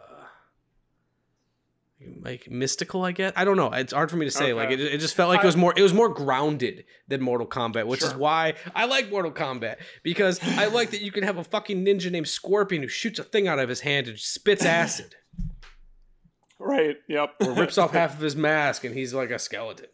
[2.20, 3.32] Like mystical, I guess.
[3.36, 3.70] I don't know.
[3.70, 4.53] It's hard for me to say.
[4.53, 5.72] Like it, it just felt like it was more.
[5.76, 10.40] It was more grounded than Mortal Kombat, which is why I like Mortal Kombat because
[10.43, 13.47] I like that you can have a fucking ninja named Scorpion who shoots a thing
[13.47, 15.14] out of his hand and spits acid,
[16.59, 19.86] right yep or rips off half of his mask and he's like a skeleton.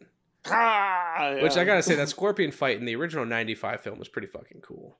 [0.45, 4.27] Ah, Which I gotta say, that Scorpion fight in the original '95 film was pretty
[4.27, 4.97] fucking cool.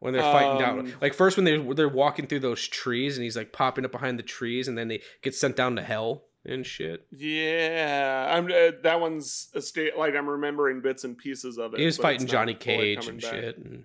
[0.00, 3.24] When they're fighting down, Um, like first when they they're walking through those trees and
[3.24, 6.24] he's like popping up behind the trees, and then they get sent down to hell
[6.44, 7.06] and shit.
[7.10, 11.80] Yeah, I'm uh, that one's a state like I'm remembering bits and pieces of it.
[11.80, 13.30] He was fighting Johnny Cage and back.
[13.30, 13.58] shit.
[13.58, 13.84] And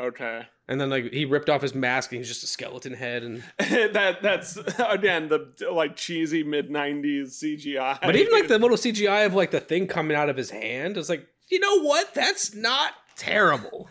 [0.00, 0.46] Okay.
[0.68, 3.44] And then like he ripped off his mask and he's just a skeleton head and
[3.58, 7.98] that that's again the like cheesy mid '90s CGI.
[8.00, 10.96] But even like the little CGI of like the thing coming out of his hand,
[10.96, 12.14] it's like, you know what?
[12.14, 13.90] That's not terrible.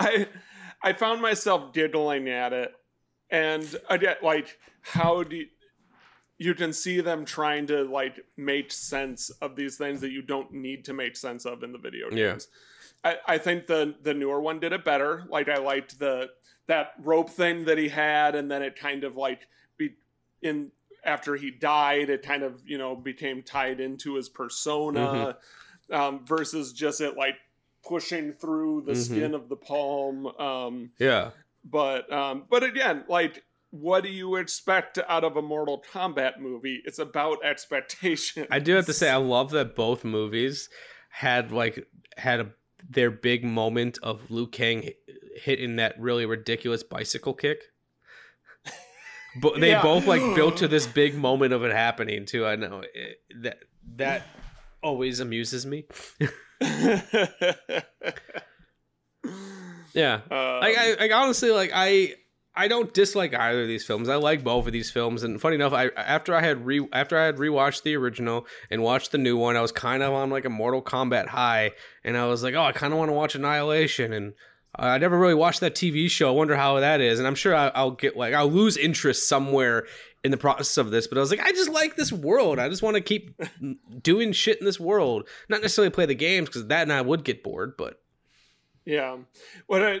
[0.00, 0.26] I
[0.82, 2.72] I found myself giggling at it,
[3.30, 5.46] and again, like how do you,
[6.38, 10.52] you can see them trying to like make sense of these things that you don't
[10.52, 12.38] need to make sense of in the video Yeah.
[13.04, 15.24] I, I think the the newer one did it better.
[15.28, 16.30] Like I liked the
[16.68, 19.40] that rope thing that he had, and then it kind of like
[19.76, 19.94] be
[20.40, 20.70] in
[21.04, 25.36] after he died, it kind of you know became tied into his persona,
[25.90, 27.34] um, versus just it like
[27.84, 28.96] pushing through the Mhm.
[29.04, 30.26] skin of the palm.
[30.38, 31.30] Um, Yeah.
[31.64, 33.44] but um, but again, like.
[33.74, 36.82] What do you expect out of a Mortal Kombat movie?
[36.84, 38.46] It's about expectation.
[38.50, 40.68] I do have to say I love that both movies
[41.08, 41.86] had like
[42.18, 42.50] had a,
[42.88, 44.88] their big moment of Liu Kang
[45.36, 47.62] hitting that really ridiculous bicycle kick.
[49.40, 49.82] But they Yeah.
[49.82, 52.44] both like built to this big moment of it happening too.
[52.46, 53.58] I know it, that
[53.96, 54.26] that
[54.82, 55.86] always amuses me.
[59.94, 62.14] yeah, um, like I like honestly like I
[62.54, 64.08] I don't dislike either of these films.
[64.08, 67.18] I like both of these films, and funny enough, I after I had re after
[67.18, 70.28] I had rewatched the original and watched the new one, I was kind of on
[70.28, 71.72] like a Mortal Kombat high,
[72.04, 74.34] and I was like, oh, I kind of want to watch Annihilation, and
[74.74, 76.28] I never really watched that TV show.
[76.28, 79.28] I wonder how that is, and I'm sure I, I'll get like I'll lose interest
[79.28, 79.86] somewhere
[80.22, 81.06] in the process of this.
[81.06, 82.58] But I was like, I just like this world.
[82.58, 83.34] I just want to keep
[84.02, 87.24] doing shit in this world, not necessarily play the games because that and I would
[87.24, 87.98] get bored, but.
[88.84, 89.18] Yeah.
[89.68, 90.00] What I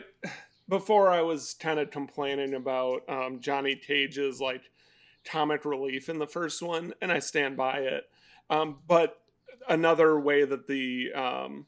[0.72, 4.62] before I was kind of complaining about um, Johnny Cage's like
[5.22, 8.04] comic relief in the first one, and I stand by it.
[8.48, 9.20] Um, but
[9.68, 11.66] another way that the um,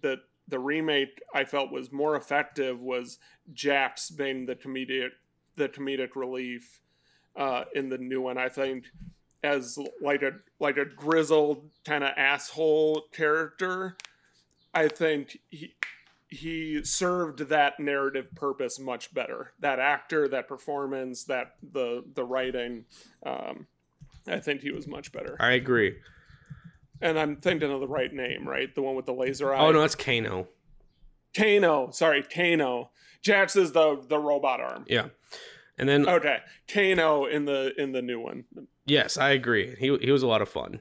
[0.00, 3.18] that the remake I felt was more effective was
[3.52, 5.10] Jax being the comedic
[5.56, 6.80] the comedic relief
[7.36, 8.38] uh, in the new one.
[8.38, 8.86] I think
[9.42, 13.98] as like a like a grizzled kind of asshole character.
[14.72, 15.74] I think he
[16.34, 19.52] he served that narrative purpose much better.
[19.60, 22.84] That actor, that performance, that the the writing.
[23.24, 23.66] Um,
[24.26, 25.36] I think he was much better.
[25.38, 25.96] I agree.
[27.00, 28.74] And I'm thinking of the right name, right?
[28.74, 29.58] The one with the laser eye.
[29.58, 30.48] Oh no, that's Kano.
[31.36, 31.90] Kano.
[31.90, 32.90] Sorry, Kano.
[33.22, 34.84] Jax is the the robot arm.
[34.88, 35.08] Yeah,
[35.78, 36.38] and then Okay,
[36.72, 38.44] Kano in the in the new one.
[38.86, 39.74] Yes, I agree.
[39.78, 40.80] He he was a lot of fun.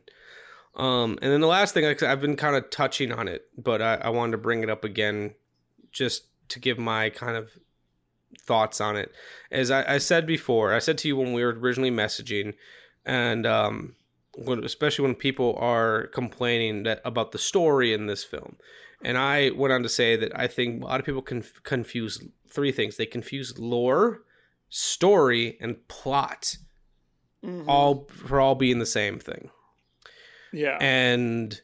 [0.76, 3.96] Um, and then the last thing, I've been kind of touching on it, but I,
[3.96, 5.36] I wanted to bring it up again,
[5.94, 7.50] just to give my kind of
[8.42, 9.12] thoughts on it.
[9.52, 12.56] As I, I said before, I said to you when we were originally messaging,
[13.06, 13.96] and um,
[14.36, 18.58] when, especially when people are complaining that about the story in this film,
[19.04, 22.24] and I went on to say that I think a lot of people conf- confuse
[22.50, 22.98] three things.
[22.98, 24.24] They confuse lore,
[24.70, 26.58] story, and plot,
[27.44, 27.66] Mhm.
[27.68, 29.50] all for all being the same thing.
[30.54, 30.78] Yeah.
[30.80, 31.60] And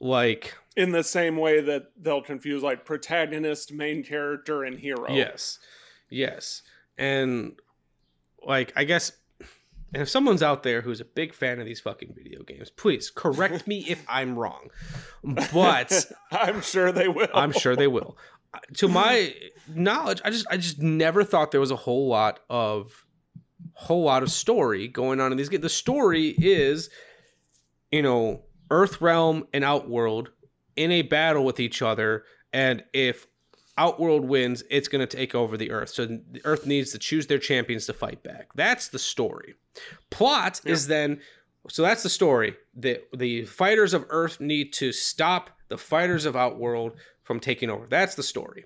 [0.00, 5.12] like in the same way that they'll confuse like protagonist, main character, and hero.
[5.12, 5.58] Yes.
[6.08, 6.62] Yes.
[6.96, 7.60] And
[8.46, 9.10] like I guess
[9.92, 13.10] and if someone's out there who's a big fan of these fucking video games, please
[13.10, 14.68] correct me if I'm wrong.
[15.24, 17.28] But I'm sure they will.
[17.34, 18.16] I'm sure they will.
[18.74, 19.34] To my
[19.74, 23.04] knowledge, I just I just never thought there was a whole lot of
[23.72, 25.62] whole lot of story going on in these games.
[25.62, 26.88] The story is,
[27.90, 30.30] you know, Earth Realm and Outworld
[30.78, 33.26] in a battle with each other, and if
[33.76, 35.90] Outworld wins, it's going to take over the Earth.
[35.90, 38.48] So the Earth needs to choose their champions to fight back.
[38.54, 39.54] That's the story.
[40.10, 41.20] Plot is then
[41.68, 42.56] so that's the story.
[42.74, 47.86] The the fighters of Earth need to stop the fighters of Outworld from taking over.
[47.88, 48.64] That's the story.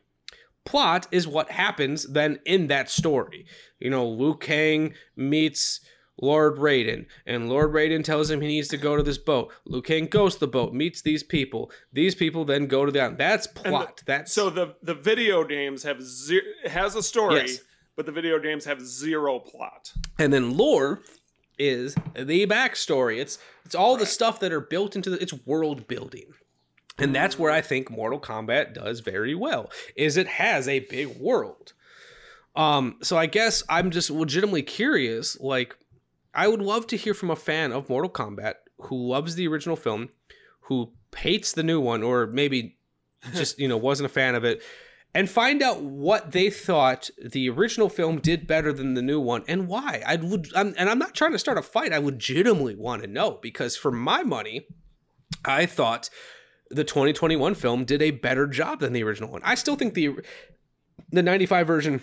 [0.65, 3.47] Plot is what happens then in that story.
[3.81, 5.81] You know, Liu Kang meets
[6.21, 9.53] Lord Raiden, and Lord Raiden tells him he needs to go to this boat.
[9.65, 11.71] Liu Kang goes to the boat, meets these people.
[11.93, 13.19] These people then go to the island.
[13.19, 13.97] That's plot.
[13.99, 17.59] the- That's so the the video games have zero has a story, Yes.
[17.97, 19.93] but the video games have zero plot.
[20.19, 21.01] and then lore
[21.59, 23.19] is the backstory.
[23.19, 26.27] It's it's all the stuff that are built into the, it's world building.
[26.99, 29.71] And that's where I think Mortal Kombat does very well.
[29.97, 31.73] Is it has a big world.
[32.55, 35.77] Um so I guess I'm just legitimately curious like
[36.35, 39.76] I would love to hear from a fan of Mortal Kombat who loves the original
[39.76, 40.09] film,
[40.62, 42.78] who hates the new one or maybe
[43.35, 44.62] just, you know, wasn't a fan of it
[45.14, 49.45] and find out what they thought the original film did better than the new one
[49.47, 50.03] and why.
[50.07, 51.93] I would, I'm, and I'm not trying to start a fight.
[51.93, 54.66] I legitimately want to know because for my money,
[55.45, 56.09] I thought
[56.70, 59.43] the 2021 film did a better job than the original one.
[59.45, 60.16] I still think the
[61.11, 62.03] the 95 version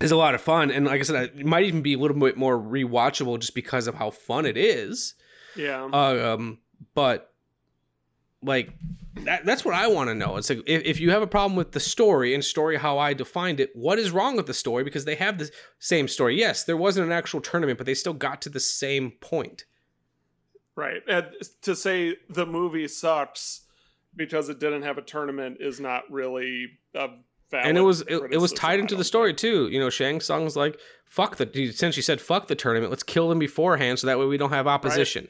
[0.00, 2.18] is a lot of fun, and like I said, it might even be a little
[2.18, 5.14] bit more rewatchable just because of how fun it is.
[5.56, 5.84] Yeah.
[5.92, 6.58] Um,
[6.94, 7.32] but
[8.42, 8.72] like
[9.16, 10.36] that, that's what I want to know.
[10.36, 13.12] It's like if, if you have a problem with the story and story how I
[13.12, 14.84] defined it, what is wrong with the story?
[14.84, 16.38] Because they have the same story.
[16.38, 19.64] Yes, there wasn't an actual tournament, but they still got to the same point.
[20.76, 21.02] Right.
[21.06, 21.26] And
[21.62, 23.66] to say the movie sucks
[24.16, 27.08] because it didn't have a tournament is not really a
[27.52, 29.68] and it was it, it was tied into the story too.
[29.68, 32.90] You know, Shang Tsung's like, "Fuck the." He essentially said, "Fuck the tournament.
[32.90, 35.28] Let's kill them beforehand, so that way we don't have opposition."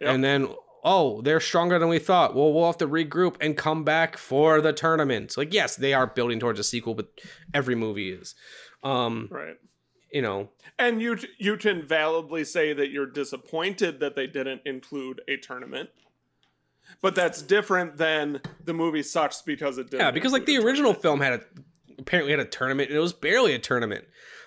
[0.00, 0.14] Yep.
[0.14, 0.48] And then,
[0.82, 2.34] oh, they're stronger than we thought.
[2.34, 5.36] Well, we'll have to regroup and come back for the tournament.
[5.36, 7.08] Like, yes, they are building towards a sequel, but
[7.54, 8.34] every movie is.
[8.82, 9.56] Um, Right.
[10.12, 15.22] You know, And you you can validly say that you're disappointed that they didn't include
[15.26, 15.88] a tournament.
[17.00, 20.00] But that's different than the movie sucks because it didn't.
[20.02, 21.40] yeah, because like the original film had a
[21.98, 24.04] apparently had a tournament, and it was barely a tournament.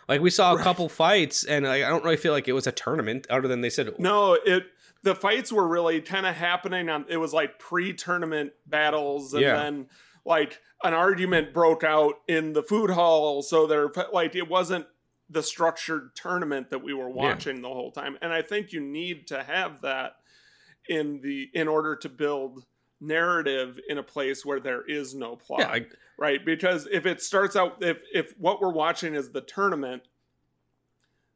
[0.08, 2.68] Like we saw a couple fights, and like, I don't really feel like it was
[2.68, 4.64] a tournament, other than they said No, it
[5.04, 9.56] the fights were really kind of happening on it was like pre-tournament battles and Yeah.
[9.56, 9.88] then
[10.26, 14.88] like an argument broke out in the food hall so there like it wasn't
[15.30, 19.28] the structured tournament that we were watching the whole time and I think you need
[19.28, 20.16] to have that
[20.90, 22.66] in the in order to build
[23.02, 25.86] narrative in a place where there is no plot Yeah, I-
[26.18, 30.04] right because if it starts out if if what we're watching is the tournament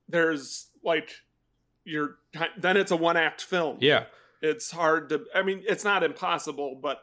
[0.08, 1.12] there's like
[1.84, 2.16] you're
[2.58, 4.06] then it's a one act film Yeah.
[4.42, 7.02] it's hard to i mean it's not impossible but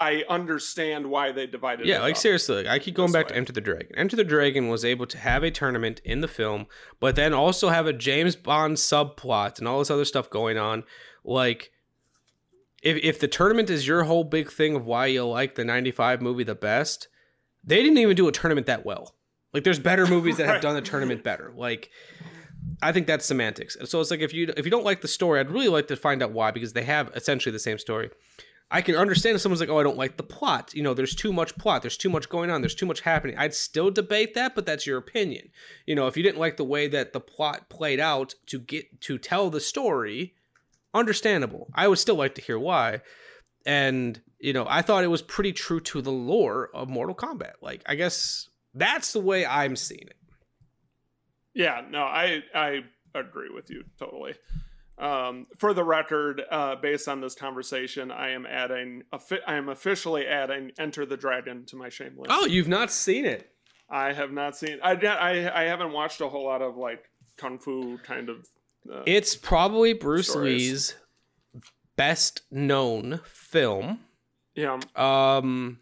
[0.00, 3.60] i understand why they divided Yeah, like seriously, I keep going back to Enter the
[3.60, 3.96] Dragon.
[3.96, 6.66] Enter the Dragon was able to have a tournament in the film,
[6.98, 10.82] but then also have a James Bond subplot and all this other stuff going on.
[11.24, 11.70] Like,
[12.82, 16.20] if if the tournament is your whole big thing of why you like the '95
[16.20, 17.08] movie the best,
[17.64, 19.14] they didn't even do a tournament that well.
[19.52, 21.52] Like, there's better movies that have done the tournament better.
[21.54, 21.90] Like,
[22.80, 23.76] I think that's semantics.
[23.84, 25.96] So it's like if you if you don't like the story, I'd really like to
[25.96, 28.10] find out why because they have essentially the same story.
[28.70, 31.14] I can understand if someone's like, "Oh, I don't like the plot." You know, there's
[31.14, 31.82] too much plot.
[31.82, 32.62] There's too much going on.
[32.62, 33.36] There's too much happening.
[33.36, 35.50] I'd still debate that, but that's your opinion.
[35.86, 39.00] You know, if you didn't like the way that the plot played out to get
[39.02, 40.34] to tell the story,
[40.94, 41.68] understandable.
[41.74, 43.00] I would still like to hear why.
[43.64, 47.52] And you know, I thought it was pretty true to the lore of Mortal Kombat.
[47.62, 50.16] Like, I guess that's the way I'm seeing it.
[51.54, 52.80] yeah no i i
[53.14, 54.34] agree with you totally
[54.98, 59.02] um, for the record uh, based on this conversation i am adding
[59.46, 63.50] i am officially adding enter the dragon to my shameless Oh, you've not seen it?
[63.90, 67.04] i have not seen i I, I haven't watched a whole lot of like
[67.36, 68.46] kung fu kind of
[68.90, 70.34] uh, It's probably Bruce.
[70.34, 70.94] Lee's
[71.96, 74.00] best known film.
[74.54, 75.80] yeah Um,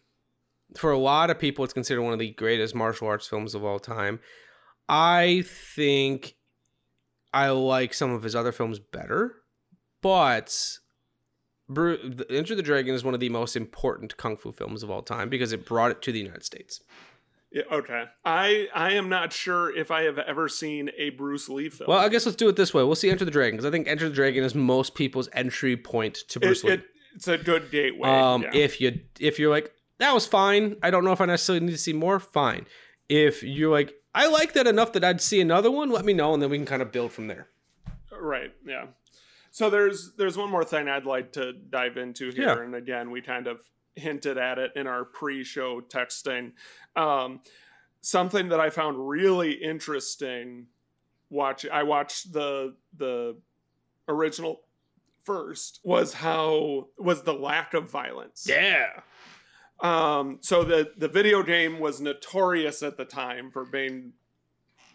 [0.77, 3.65] for a lot of people, it's considered one of the greatest martial arts films of
[3.65, 4.21] all time.
[4.89, 6.35] I think
[7.33, 9.37] I like some of his other films better,
[10.03, 10.79] but
[11.69, 14.91] Bru- the- Enter the Dragon is one of the most important kung fu films of
[14.91, 16.81] all time because it brought it to the United States.
[17.53, 18.05] Yeah, okay.
[18.25, 21.89] I I am not sure if I have ever seen a Bruce Lee film.
[21.91, 22.85] Well, I guess let's do it this way.
[22.85, 25.77] We'll see Enter the Dragon because I think Enter the Dragon is most people's entry
[25.77, 26.73] point to Bruce it, Lee.
[26.75, 26.85] it,
[27.17, 28.09] it's a good gateway.
[28.09, 28.51] Um, yeah.
[28.55, 31.73] if you if you're like that was fine, I don't know if I necessarily need
[31.73, 32.21] to see more.
[32.21, 32.67] Fine.
[33.09, 36.33] If you're like I like that enough that I'd see another one, let me know,
[36.35, 37.49] and then we can kind of build from there.
[38.13, 38.87] right, yeah.
[39.51, 42.63] So there's there's one more thing I'd like to dive into here, Yeah.
[42.63, 43.59] and again we kind of
[44.01, 46.53] hinted at it in our pre-show texting.
[46.97, 47.41] Um,
[48.01, 50.67] something that I found really interesting.
[51.31, 53.37] Watch, I watched the the
[54.09, 54.63] original
[55.23, 58.47] first was how was the lack of violence.
[58.49, 58.89] Yeah.
[59.81, 64.13] Um, so the the video game was notorious at the time for being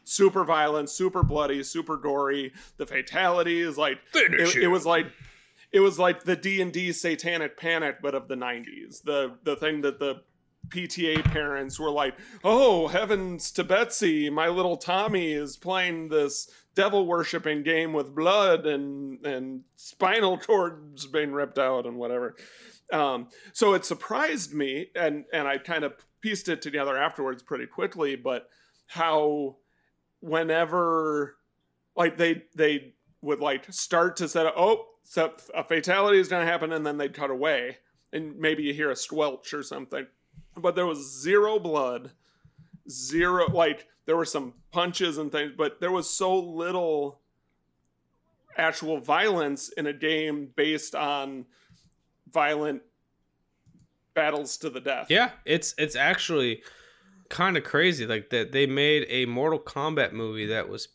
[0.04, 2.54] super violent, super bloody, super gory.
[2.78, 5.08] The fatalities, like it, it was like
[5.76, 9.04] it was like the D and D Satanic Panic, but of the '90s.
[9.04, 10.22] The the thing that the
[10.70, 12.16] PTA parents were like,
[12.46, 18.66] "Oh heavens to Betsy, my little Tommy is playing this devil worshipping game with blood
[18.66, 22.38] and and spinal cords being ripped out and whatever."
[22.94, 27.68] Um, so it surprised me, and and I kind of pieced it together afterwards pretty
[27.68, 28.16] quickly.
[28.16, 28.48] But
[28.88, 29.58] how,
[30.22, 31.36] whenever,
[31.98, 36.46] like they they would like start to set up, oh, so a fatality is going
[36.46, 37.78] to happen, and then they'd cut away,
[38.12, 40.08] and maybe you hear a squelch or something,
[40.58, 42.12] but there was zero blood,
[42.90, 47.20] zero like there were some punches and things, but there was so little
[48.58, 51.46] actual violence in a game based on
[52.32, 52.82] violent
[54.16, 55.08] battles to the death.
[55.10, 56.64] Yeah, it's it's actually
[57.30, 58.08] kind of crazy.
[58.08, 60.88] Like that they made a Mortal Kombat movie that was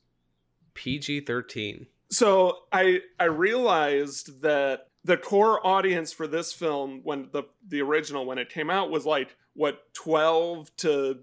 [0.75, 1.87] PG thirteen.
[2.11, 8.27] So I I realized that the core audience for this film when the the original
[8.27, 11.21] when it came out was like what 12 to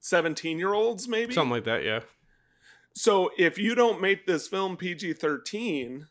[0.00, 2.00] 17 year olds maybe Something like that, yeah.
[2.94, 6.06] so if you don't make this film PG-13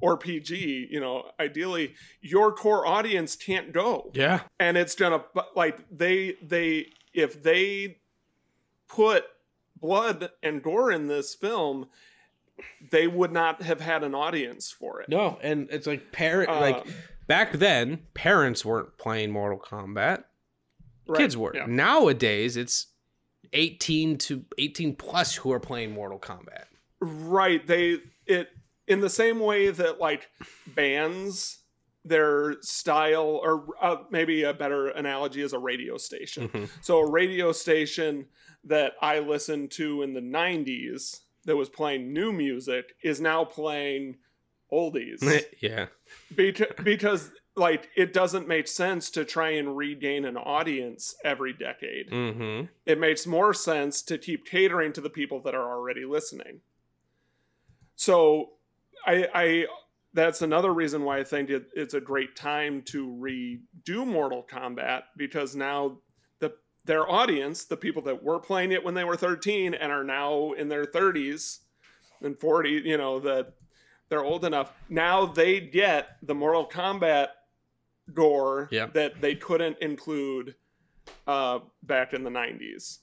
[0.00, 4.10] or PG, you know, ideally your core audience can't go.
[4.14, 4.40] Yeah.
[4.60, 5.24] And it's gonna
[5.54, 7.98] like they they if they
[8.88, 9.24] put
[9.80, 11.88] blood and gore in this film,
[12.90, 15.08] they would not have had an audience for it.
[15.08, 16.86] No, and it's like parent Uh, like
[17.26, 20.24] back then, parents weren't playing Mortal Kombat.
[21.08, 21.52] Right, Kids were.
[21.54, 21.66] yeah.
[21.66, 22.88] Nowadays, it's
[23.52, 26.64] 18 to 18 plus who are playing Mortal Kombat.
[27.00, 27.64] Right.
[27.66, 28.48] They it
[28.88, 30.28] in the same way that like
[30.66, 31.58] bands
[32.04, 36.48] their style or uh, maybe a better analogy is a radio station.
[36.48, 36.68] Mhm.
[36.80, 38.26] So a radio station
[38.64, 44.16] that I listened to in the 90s that was playing new music is now playing
[44.72, 45.22] oldies.
[45.60, 45.86] yeah.
[46.34, 52.10] because, because like it doesn't make sense to try and regain an audience every decade.
[52.10, 52.66] Mm-hmm.
[52.84, 56.60] It makes more sense to keep catering to the people that are already listening.
[57.94, 58.50] So
[59.06, 59.66] I I
[60.12, 65.02] that's another reason why I think it, it's a great time to redo Mortal Kombat
[65.16, 65.98] because now
[66.86, 70.52] their audience, the people that were playing it when they were 13 and are now
[70.52, 71.58] in their 30s
[72.22, 73.54] and 40, you know, that
[74.08, 74.72] they're old enough.
[74.88, 77.28] Now they get the Mortal Kombat
[78.14, 78.94] gore Yep.
[78.94, 80.54] that they couldn't include
[81.26, 82.98] uh, back in the 90s.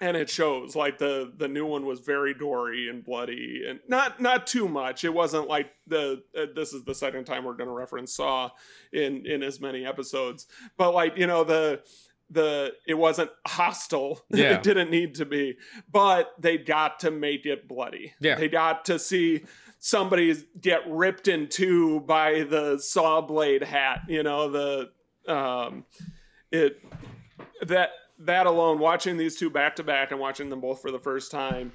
[0.00, 4.20] And it shows like the the new one was very gory and bloody and not
[4.20, 5.04] not too much.
[5.04, 8.50] It wasn't like the uh, this is the second time we're going to reference Saw
[8.92, 10.48] in in as many episodes.
[10.76, 11.82] But like, you know, the
[12.30, 14.20] the it wasn't Hostel.
[14.30, 14.54] Yeah.
[14.54, 15.56] it didn't need to be.
[15.90, 18.14] But they got to make it bloody.
[18.20, 18.34] Yeah.
[18.36, 19.44] They got to see
[19.78, 24.90] somebody get ripped in two by the saw blade hat, you know, the
[25.32, 25.84] um
[26.50, 26.82] it
[27.66, 30.98] that that alone watching these two back to back and watching them both for the
[30.98, 31.72] first time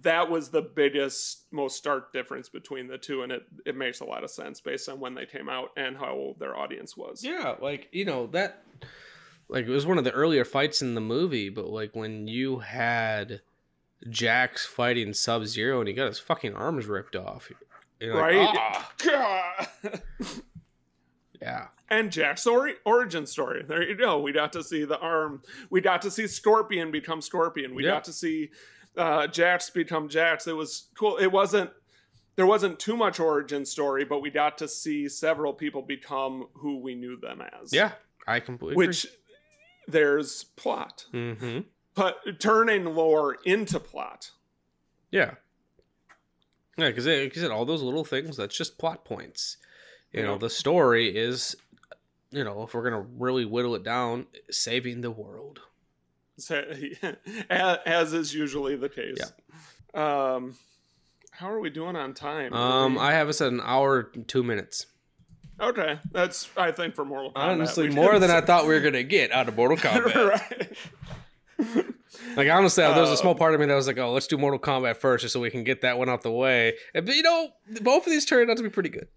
[0.00, 4.04] that was the biggest most stark difference between the two and it it makes a
[4.04, 7.22] lot of sense based on when they came out and how old their audience was
[7.22, 8.62] Yeah, like you know that,
[9.52, 11.48] like it was one of the earlier fights in the movie.
[11.48, 13.40] But like when you had
[14.08, 17.50] Jax fighting Sub Zero and he got his fucking arms ripped off,
[18.00, 19.68] you're like, right "Ah."
[21.40, 21.66] Yeah.
[21.90, 23.64] and Jax ori- origin story.
[23.66, 24.20] There you go.
[24.20, 25.42] We got to see the arm.
[25.70, 27.74] We got to see Scorpion become Scorpion.
[27.74, 27.92] We Yeah.
[27.92, 28.50] got to see
[28.96, 30.46] uh, Jax become Jax.
[30.46, 31.16] It was cool.
[31.16, 31.70] It wasn't.
[32.36, 36.78] There wasn't too much origin story, but we got to see several people become who
[36.78, 37.72] we knew them as.
[37.74, 37.92] Yeah,
[38.26, 38.76] I completely.
[38.86, 39.06] Which
[39.92, 41.60] there's plot, Mm-hmm.
[41.94, 44.30] but turning lore into plot.
[45.10, 45.34] Yeah.
[46.78, 49.58] Yeah, because like said, all those little things, that's just plot points.
[50.12, 51.56] You know, the story is,
[52.30, 55.60] you know, if we're going to really whittle it down, saving the world.
[56.38, 56.62] So,
[57.50, 59.20] as, as is usually the case.
[59.94, 60.54] Um,
[61.30, 62.52] how are we doing on time?
[62.52, 64.86] Um, We- I have us at an hour and two minutes.
[65.60, 67.36] Okay, that's I think for Mortal Kombat.
[67.52, 70.14] Honestly, more than I thought we were going to get out of Mortal Kombat.
[70.28, 70.76] right.
[72.36, 74.36] Like, honestly, there was a small part of me that was like, oh, let's do
[74.38, 76.74] Mortal Kombat first just so we can get that one out the way.
[76.94, 77.50] And, But, you know,
[77.80, 79.08] both of these turned out to be pretty good.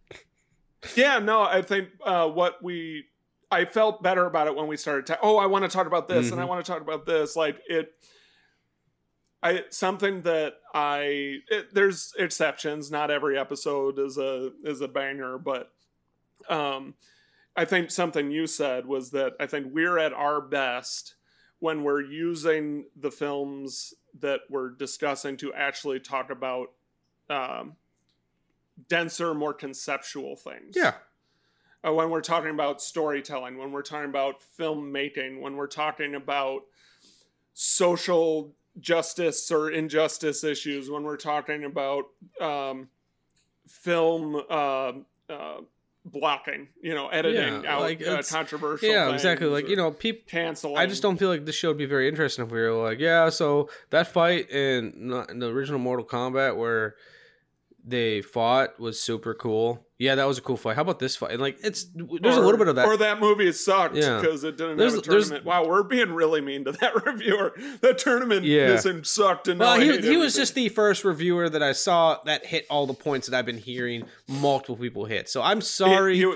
[0.95, 3.05] Yeah, no, I think uh, what we
[3.51, 5.05] I felt better about it when we started.
[5.07, 6.49] Ta- oh, I want to talk about this, and I Mhm.
[6.49, 7.35] want to talk about this.
[7.35, 7.91] Like it,
[9.41, 12.91] I something that I it, there's exceptions.
[12.91, 15.71] Not every episode is a is a banger, but
[16.49, 16.95] um,
[17.55, 21.15] I think something you said was that I think we're at our best
[21.59, 26.67] when we're using the films that we're discussing to actually talk about
[27.29, 27.75] um,
[28.89, 30.75] denser, more conceptual things.
[30.75, 30.95] Yeah.
[31.85, 36.61] Uh, when we're talking about storytelling, when we're talking about filmmaking, when we're talking about
[37.53, 42.05] social justice or injustice issues, when we're talking about
[42.41, 42.89] um,
[43.67, 44.91] film uh,
[45.29, 45.57] uh,
[46.05, 48.87] blocking, you know, editing Yeah, out like, uh, controversial.
[48.87, 49.47] Yeah, exactly.
[49.47, 50.21] Like, you know, people.
[50.27, 50.77] canceling.
[50.77, 52.99] I just don't feel like this show would be very interesting if we were like,
[52.99, 56.95] yeah, so that fight in, in the original Mortal Kombat where
[57.87, 59.85] they fought was super cool.
[59.99, 60.75] Yeah, that was a cool fight.
[60.75, 61.31] How about this fight?
[61.31, 62.85] And like, it's there's a little bit of that.
[62.87, 64.19] Or that movie sucked Yeah.
[64.19, 65.45] because it didn't There's- have a tournament.
[65.45, 67.53] Wow, we're being really mean to that reviewer.
[67.81, 68.69] The tournament Yeah.
[68.73, 72.45] missing sucked, and Well, he, he was just the first reviewer that I saw that
[72.45, 75.29] hit all the points that I've been hearing multiple people hit.
[75.29, 76.15] So I'm sorry.
[76.15, 76.35] He- he-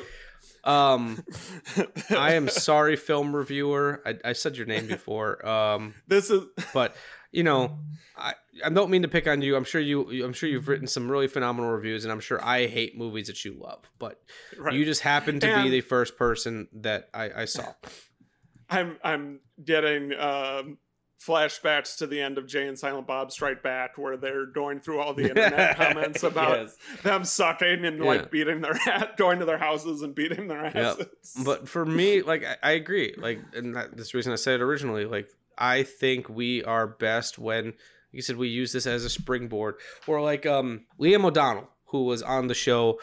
[0.63, 1.23] Um,
[2.11, 4.01] I am sorry, film reviewer.
[4.05, 5.45] I, I said your name before.
[5.47, 6.43] Um, this is,
[6.73, 6.95] but
[7.31, 7.77] you know,
[8.17, 8.33] I,
[8.65, 9.55] I don't mean to pick on you.
[9.55, 10.23] I'm sure you.
[10.25, 13.43] I'm sure you've written some really phenomenal reviews, and I'm sure I hate movies that
[13.45, 13.83] you love.
[13.99, 14.21] But
[14.57, 14.73] Right.
[14.73, 17.73] you just happen to be the first person that I, I saw.
[18.69, 20.77] I'm I'm getting um,
[21.25, 24.99] flashbacks to the end of Jay and Silent Bob Strike Back, where they're going through
[24.99, 26.77] all the internet comments about Yes.
[27.03, 28.03] them sucking and Yeah.
[28.03, 31.07] like beating their ass, going to their houses and beating their asses.
[31.37, 31.45] Yep.
[31.45, 33.15] But for me, like I, I agree.
[33.17, 35.05] Like, and that, that's the reason I said it originally.
[35.05, 35.29] Like,
[35.59, 37.73] I think we are best when, like
[38.11, 39.75] you said, we use this as a springboard.
[40.07, 42.99] Or like um Liam O'Donnell, who was on the show,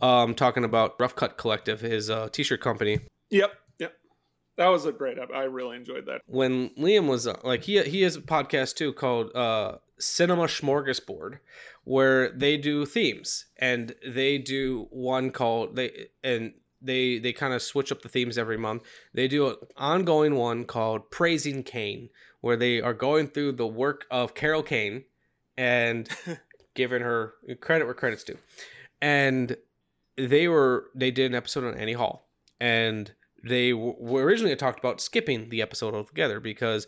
[0.00, 3.00] um talking about Rough Cut Collective, his uh, t-shirt company.
[3.30, 3.92] Yep, yep.
[4.56, 5.18] That was a great.
[5.18, 6.20] ep- I really enjoyed that.
[6.26, 11.38] When Liam was uh, like he he has a podcast too called uh Cinema Smorgasbord,
[11.84, 17.62] where they do themes and they do one called they and they they kind of
[17.62, 18.82] switch up the themes every month.
[19.14, 22.08] They do an ongoing one called Praising Kane,
[22.40, 25.04] where they are going through the work of Carol Kane
[25.56, 26.08] and
[26.74, 28.38] giving her credit where credit's due.
[29.00, 29.56] And
[30.16, 32.28] they were they did an episode on Annie Hall,
[32.60, 33.12] and
[33.44, 36.86] they were originally talked about skipping the episode altogether because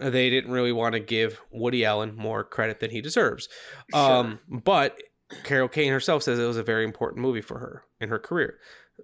[0.00, 3.48] they didn't really want to give Woody Allen more credit than he deserves.
[3.92, 4.98] Um, but
[5.44, 8.58] Carol Kane herself says it was a very important movie for her in her career.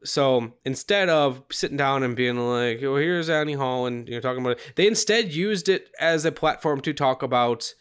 [0.05, 4.21] So instead of sitting down and being like, "Oh, here's Annie Hall," and you know
[4.21, 7.75] talking about it, they instead used it as a platform to talk about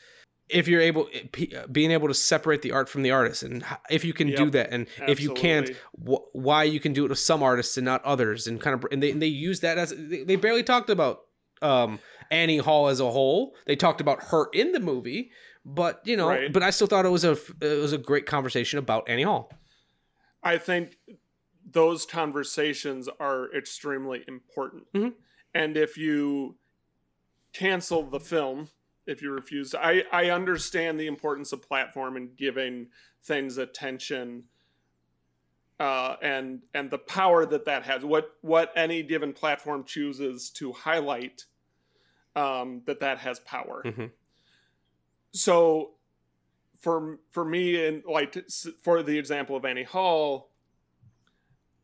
[0.50, 4.04] if you're able p- being able to separate the art from the artist and if
[4.04, 5.70] you can do that and if you can't
[6.04, 8.84] wh- why you can do it with some artists and not others and kind of
[8.92, 11.20] and they, and they use that as they, they barely talked about
[11.62, 12.00] um
[12.32, 13.54] Annie Hall as a whole.
[13.68, 15.30] They talked about her in the movie
[15.64, 16.52] but you know Right.
[16.52, 19.52] but I still thought it was a it was a great conversation about Annie Hall.
[20.42, 20.96] I think
[21.72, 24.92] those conversations are extremely important.
[24.94, 25.14] Mhm.
[25.54, 26.58] And if you
[27.54, 28.70] cancel the film,
[29.06, 32.90] if you refuse, I, I understand the importance of platform and giving
[33.24, 34.46] things attention
[35.80, 38.04] uh, and and the power that that has.
[38.04, 41.46] What what any given platform chooses to highlight,
[42.36, 43.82] um, that that has power.
[43.86, 44.12] Mhm.
[45.32, 45.96] So
[46.82, 48.36] for for me and like
[48.82, 50.52] for the example of Annie Hall,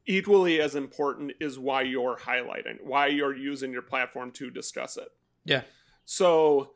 [0.05, 5.09] equally as important is why you're highlighting, why you're using your platform to discuss it.
[5.43, 5.61] yeah
[6.05, 6.71] So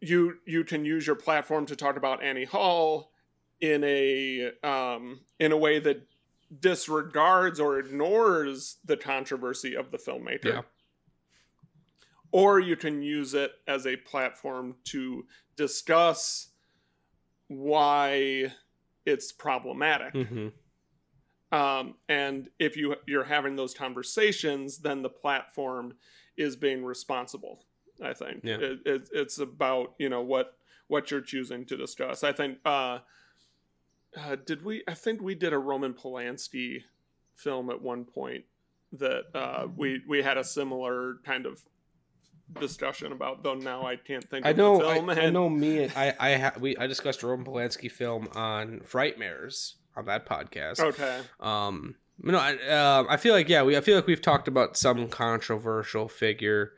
[0.00, 3.12] you you can use your platform to talk about Annie Hall
[3.60, 6.06] in a um, in a way that
[6.58, 10.44] disregards or ignores the controversy of the filmmaker.
[10.44, 10.62] Yeah.
[12.32, 16.48] Or you can use it as a platform to discuss
[17.48, 18.52] why
[19.04, 20.12] it's problematic.
[20.14, 20.48] hmm
[21.52, 25.94] Um, and if you you're having those conversations, then the platform
[26.36, 27.64] is being responsible.
[28.02, 28.56] I think Yeah.
[28.60, 30.56] it, it, it's about you know what
[30.86, 32.22] what you're choosing to discuss.
[32.24, 33.00] I think uh,
[34.16, 34.82] uh, did we?
[34.88, 36.82] I think we did a Roman Polanski
[37.34, 38.44] film at one point
[38.92, 41.60] that uh, we we had a similar kind of
[42.58, 43.42] discussion about.
[43.42, 44.46] Though now I can't think.
[44.46, 45.10] I of know the film.
[45.10, 48.80] I, I know me I I ha- we I discussed a Roman Polanski film on
[48.80, 51.20] Frightmares on that podcast Okay.
[51.40, 54.76] Um, no, I, uh, I feel like yeah, we I feel like we've talked about
[54.76, 56.72] some controversial figure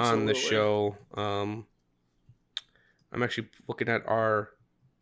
[0.00, 0.96] on the show.
[1.14, 1.66] Um,
[3.12, 4.50] I'm actually looking at our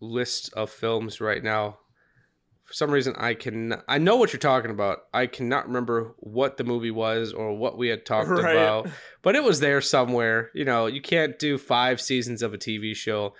[0.01, 1.79] list of films right now.
[2.65, 5.01] For some reason, I can I know what you're talking about.
[5.15, 8.53] I cannot remember what the movie was or what we had talked Right.
[8.53, 8.89] about,
[9.23, 10.51] but it was there somewhere.
[10.55, 13.35] You know, you can't do five seasons of a TV show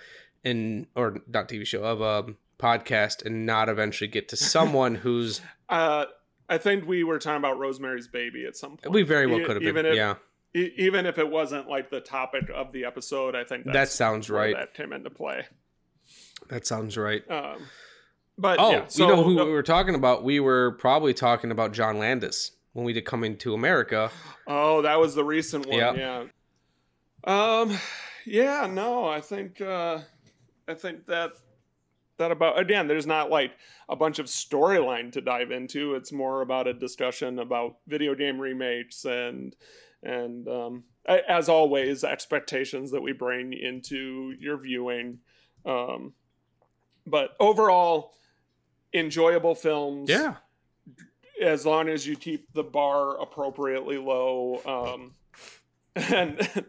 [0.45, 5.41] and or not TV show of a podcast and not eventually get to someone who's
[5.69, 6.05] Uh,
[6.49, 8.93] I think we were talking about Rosemary's Baby at some point.
[8.93, 10.15] We very well could have been, If, yeah.
[10.55, 14.29] e- even if it wasn't like the topic of the episode, I think That sounds
[14.29, 14.55] where right.
[14.55, 15.45] That came into play.
[16.47, 17.29] that sounds right.
[17.29, 17.63] Um,
[18.37, 20.23] but oh, yeah, so you know who we were talking about?
[20.23, 24.11] We were probably talking about John Landis when we did Coming to America.
[24.45, 25.77] Oh, that was the recent one.
[25.79, 25.97] Yep.
[25.97, 26.23] Yeah.
[27.23, 27.77] Um.
[28.25, 28.67] Yeah.
[28.71, 29.59] No, I think.
[29.59, 29.99] Uh,
[30.67, 31.31] I think that
[32.17, 32.87] that about again.
[32.87, 33.51] There's not like
[33.89, 35.95] a bunch of storyline to dive into.
[35.95, 39.55] It's more about a discussion about video game remakes and
[40.03, 45.19] and um, as always, expectations that we bring into your viewing.
[45.65, 46.13] Um,
[47.05, 48.13] but overall,
[48.93, 50.35] enjoyable films Yeah.
[51.41, 55.13] as long as you keep the bar appropriately low um
[55.95, 56.65] and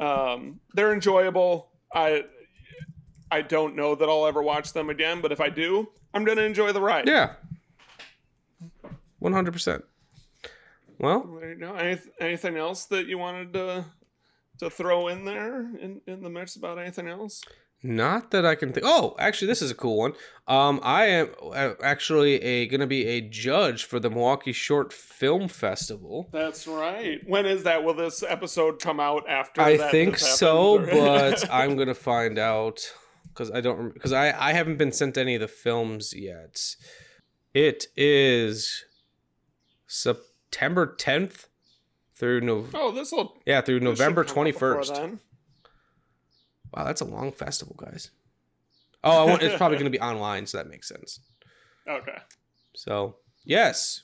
[0.00, 2.24] um they're enjoyable i
[3.36, 6.42] i don't know that i'll ever watch them again but if i do i'm gonna
[6.42, 7.34] enjoy the ride Yeah.
[9.18, 9.84] one hundred percent.
[10.98, 11.72] Well, There you go.
[11.72, 13.84] Anyth- anything else that you wanted to
[14.60, 17.42] to throw in there in, in the mix about anything else?
[17.82, 18.86] Not that I can think.
[18.88, 20.14] Oh, actually, this is a cool one.
[20.48, 25.48] Um, I am uh, actually a gonna be a judge for the Milwaukee Short Film
[25.48, 26.28] Festival.
[26.32, 27.20] That's right.
[27.26, 27.84] When is that?
[27.84, 29.60] Will this episode come out after?
[29.60, 32.80] I think so, but I'm gonna find out
[33.36, 36.76] because I don't because I I haven't been sent any of the films yet.
[37.52, 38.84] It is
[39.86, 41.46] September 10th
[42.14, 43.34] through no oh, this will.
[43.46, 45.18] yeah through November 21st.
[46.74, 48.10] Wow, that's a long festival, guys.
[49.04, 51.20] Oh, I want, it's probably going to be online, so that makes sense.
[51.88, 52.18] Okay.
[52.74, 54.02] So yes,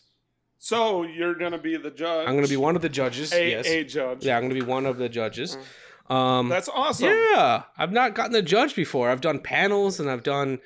[0.59, 2.27] So you're gonna be the judge.
[2.27, 3.33] I'm going to be one of the judges.
[3.33, 4.25] A, yes, a judge.
[4.25, 5.57] yeah, I'm going to be one of the judges.
[5.57, 5.63] Mm.
[6.13, 7.09] Um, That's awesome.
[7.09, 9.09] Yeah, I've not gotten to judge before.
[9.11, 10.59] I've done panels and I've done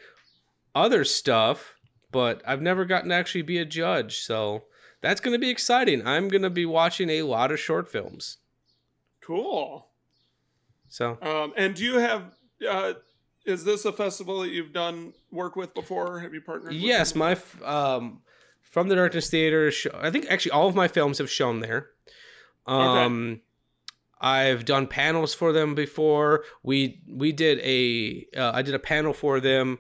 [0.75, 1.75] other stuff,
[2.11, 4.19] but I've never gotten to actually be a judge.
[4.19, 4.65] So
[5.01, 6.07] that's going to be exciting.
[6.07, 8.39] I'm going to be watching a lot of short films.
[9.23, 9.87] Cool.
[10.89, 12.35] So Um, and do you have?
[12.69, 12.95] Uh,
[13.45, 16.21] is this a festival that you've done work with before?
[16.21, 16.73] Have you partnered?
[16.73, 18.23] with yes, my f- um,
[18.63, 19.71] from the Darkness Theater.
[19.71, 21.91] Show, I think actually all of my films have shown there.
[22.67, 23.43] Um,
[24.21, 26.45] I've done panels for them before.
[26.63, 29.79] We we did a uh, I did a panel for them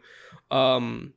[0.51, 1.15] um,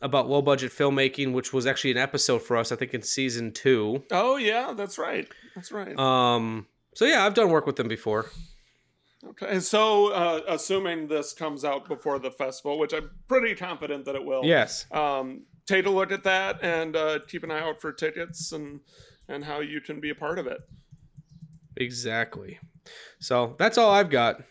[0.00, 2.70] about low budget filmmaking, which was actually an episode for us.
[2.70, 4.04] I think in season two.
[4.10, 5.28] Oh yeah, that's right.
[5.54, 5.98] That's right.
[5.98, 8.26] Um, so yeah, I've done work with them before.
[9.24, 14.04] Okay, and so uh, assuming this comes out before the festival, which I'm pretty confident
[14.04, 14.44] that it will.
[14.44, 14.86] Yes.
[14.90, 18.80] Um, take a look at that and uh, keep an eye out for tickets and
[19.28, 20.58] and how you can be a part of it.
[21.76, 22.58] Exactly.
[23.20, 24.42] So that's all I've got.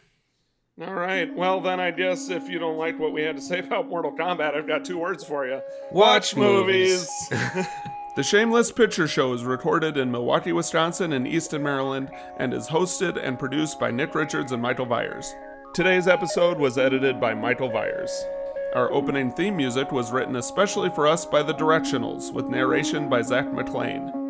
[0.81, 1.33] All right.
[1.35, 4.15] Well, then I guess if you don't like what we had to say about Mortal
[4.17, 5.61] Kombat, I've got two words for you.
[5.91, 7.07] Watch movies.
[8.15, 13.21] the Shameless Picture Show is recorded in Milwaukee, Wisconsin and Easton, Maryland, and is hosted
[13.21, 15.35] and produced by Nick Richards and Michael Viers.
[15.73, 18.25] Today's episode was edited by Michael Viers.
[18.73, 23.21] Our opening theme music was written especially for us by The Directionals, with narration by
[23.21, 24.20] Zach McLean.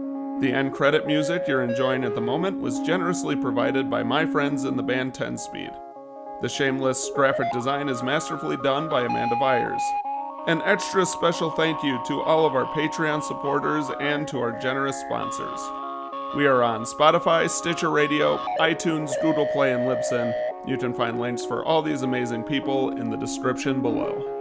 [0.41, 4.63] The end credit music you're enjoying at the moment was generously provided by my friends
[4.65, 5.69] in the band 10 Speed.
[6.41, 9.83] The Shameless graphic design is masterfully done by Amanda Vyers.
[10.47, 14.99] An extra special thank you to all of our Patreon supporters and to our generous
[15.01, 15.59] sponsors.
[16.35, 20.33] We are on Spotify, Stitcher Radio, iTunes, Google Play, and Libsyn.
[20.65, 24.40] You can find links for all these amazing people in the description below.